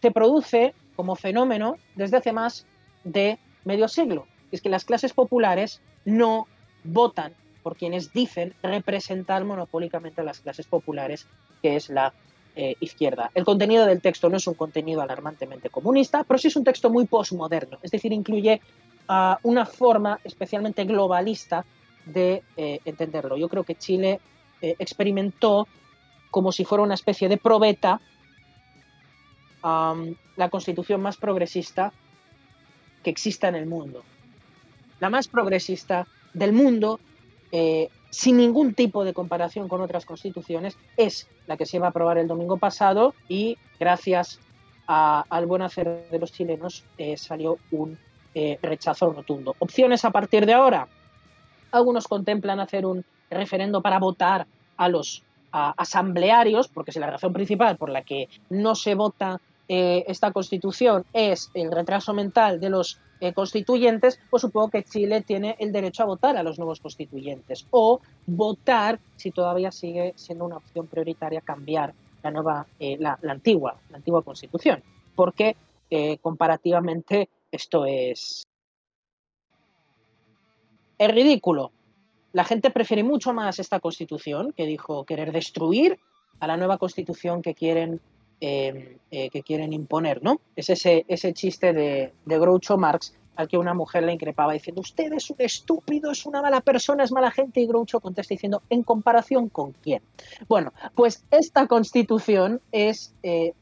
[0.00, 2.66] se produce como fenómeno desde hace más
[3.04, 4.26] de medio siglo.
[4.52, 6.46] Es que las clases populares no
[6.84, 11.26] votan por quienes dicen representar monopólicamente a las clases populares,
[11.60, 12.14] que es la
[12.56, 13.30] eh, izquierda.
[13.34, 16.90] El contenido del texto no es un contenido alarmantemente comunista, pero sí es un texto
[16.90, 18.60] muy postmoderno, es decir, incluye
[19.06, 21.64] a una forma especialmente globalista
[22.04, 23.36] de eh, entenderlo.
[23.36, 24.20] Yo creo que Chile
[24.60, 25.68] eh, experimentó
[26.30, 28.00] como si fuera una especie de probeta
[29.62, 31.92] la constitución más progresista
[33.02, 34.02] que exista en el mundo.
[35.00, 37.00] La más progresista del mundo,
[37.52, 41.90] eh, sin ningún tipo de comparación con otras constituciones, es la que se iba a
[41.90, 44.40] aprobar el domingo pasado y gracias
[44.86, 46.82] al buen hacer de los chilenos
[47.16, 47.98] salió un
[48.34, 49.56] eh, rechazo rotundo.
[49.58, 50.86] Opciones a partir de ahora.
[51.72, 54.46] Algunos contemplan hacer un referendo para votar
[54.76, 60.04] a los asamblearios, porque es la razón principal por la que no se vota eh,
[60.06, 65.56] esta constitución es el retraso mental de los eh, constituyentes, pues supongo que Chile tiene
[65.58, 70.58] el derecho a votar a los nuevos constituyentes o votar, si todavía sigue siendo una
[70.58, 74.82] opción prioritaria, cambiar la nueva, la, antigua, la antigua constitución,
[75.14, 75.56] porque
[76.20, 78.44] comparativamente esto es...
[80.98, 81.70] Es ridículo.
[82.32, 85.98] La gente prefiere mucho más esta constitución que dijo querer destruir
[86.40, 88.00] a la nueva constitución que quieren,
[88.40, 90.40] em, eh, que quieren imponer, ¿no?
[90.56, 94.80] Es ese, ese chiste de, de Groucho Marx al que una mujer le increpaba diciendo,
[94.80, 98.62] usted es un estúpido, es una mala persona, es mala gente, y Groucho contesta diciendo,
[98.68, 100.02] ¿en comparación con quién?
[100.48, 103.52] Bueno, pues esta constitución es eh,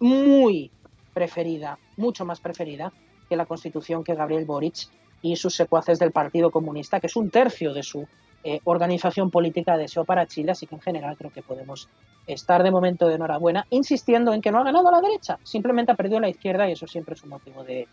[0.00, 0.70] muy
[1.12, 2.90] preferida, mucho más preferida
[3.28, 4.88] que la constitución que Gabriel Boric
[5.20, 8.08] y sus secuaces del Partido Comunista, que es un tercio de su
[8.48, 11.88] eh, organización política deseó para Chile, así que en general creo que podemos
[12.28, 15.96] estar de momento de enhorabuena, insistiendo en que no ha ganado la derecha, simplemente ha
[15.96, 17.88] perdido la izquierda y eso siempre es un motivo de,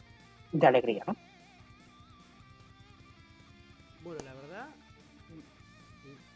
[0.61, 1.05] alegría.
[1.07, 1.15] ¿no?
[4.03, 4.69] Bueno, la verdad,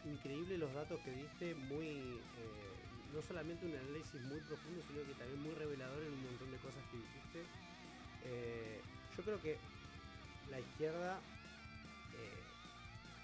[0.04, 2.74] increíble los datos que diste, muy eh,
[3.14, 6.56] no solamente un análisis muy profundo, sino que también muy revelador en un montón de
[6.56, 7.40] cosas que dijiste.
[8.24, 8.80] Eh,
[9.16, 9.58] yo creo que
[10.50, 11.20] la izquierda,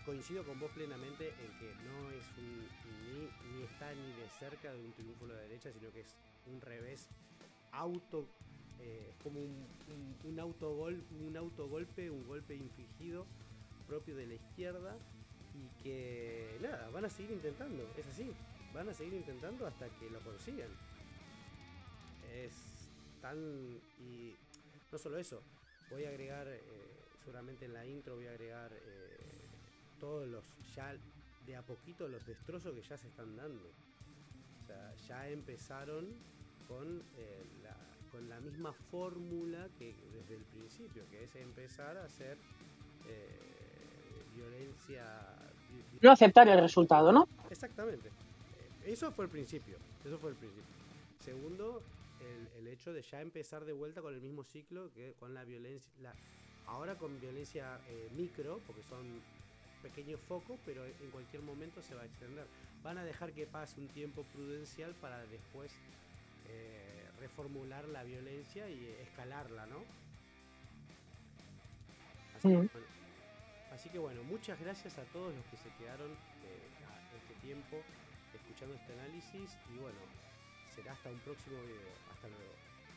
[0.04, 2.68] coincido con vos plenamente en que no es un,
[3.52, 6.14] ni, está ni de cerca de un triunfo de la derecha, sino que es
[6.46, 7.08] un revés
[7.72, 8.26] auto
[8.80, 9.66] eh, como un,
[10.24, 13.26] un, autogol, un autogolpe, un golpe infligido
[13.86, 14.96] propio de la izquierda
[15.54, 18.32] y que nada, van a seguir intentando, es así,
[18.72, 20.68] van a seguir intentando hasta que lo consigan.
[22.34, 22.52] Es
[23.22, 23.38] tan...
[24.00, 24.34] y
[24.90, 25.42] no solo eso,
[25.90, 26.60] voy a agregar, eh,
[27.22, 29.03] seguramente en la intro voy a agregar eh,
[30.04, 30.44] todos los,
[30.76, 30.94] ya
[31.46, 33.70] de a poquito los destrozos que ya se están dando.
[34.62, 36.08] O sea, ya empezaron
[36.68, 37.74] con, eh, la,
[38.12, 42.36] con la misma fórmula que desde el principio, que es empezar a hacer
[44.36, 45.04] violencia.
[46.02, 47.26] No aceptar el resultado, ¿no?
[47.50, 48.10] Exactamente.
[48.84, 49.78] Eso fue el principio.
[50.04, 50.64] Eso fue el principio.
[51.18, 51.82] Segundo,
[52.58, 56.12] el, hecho de ya empezar de vuelta con el mismo ciclo que con la violencia.
[56.66, 59.22] ahora con violencia eh, micro, porque son
[59.84, 62.46] pequeños focos, pero en cualquier momento se va a extender.
[62.82, 65.70] Van a dejar que pase un tiempo prudencial para después
[66.48, 69.84] eh, reformular la violencia y escalarla, ¿no?
[73.72, 76.68] Así, que, bueno, muchas gracias a todos los que se quedaron eh,
[77.16, 77.76] este tiempo
[78.34, 79.98] escuchando este análisis y bueno,
[80.74, 81.92] será hasta un próximo video.
[82.12, 82.73] Hasta luego.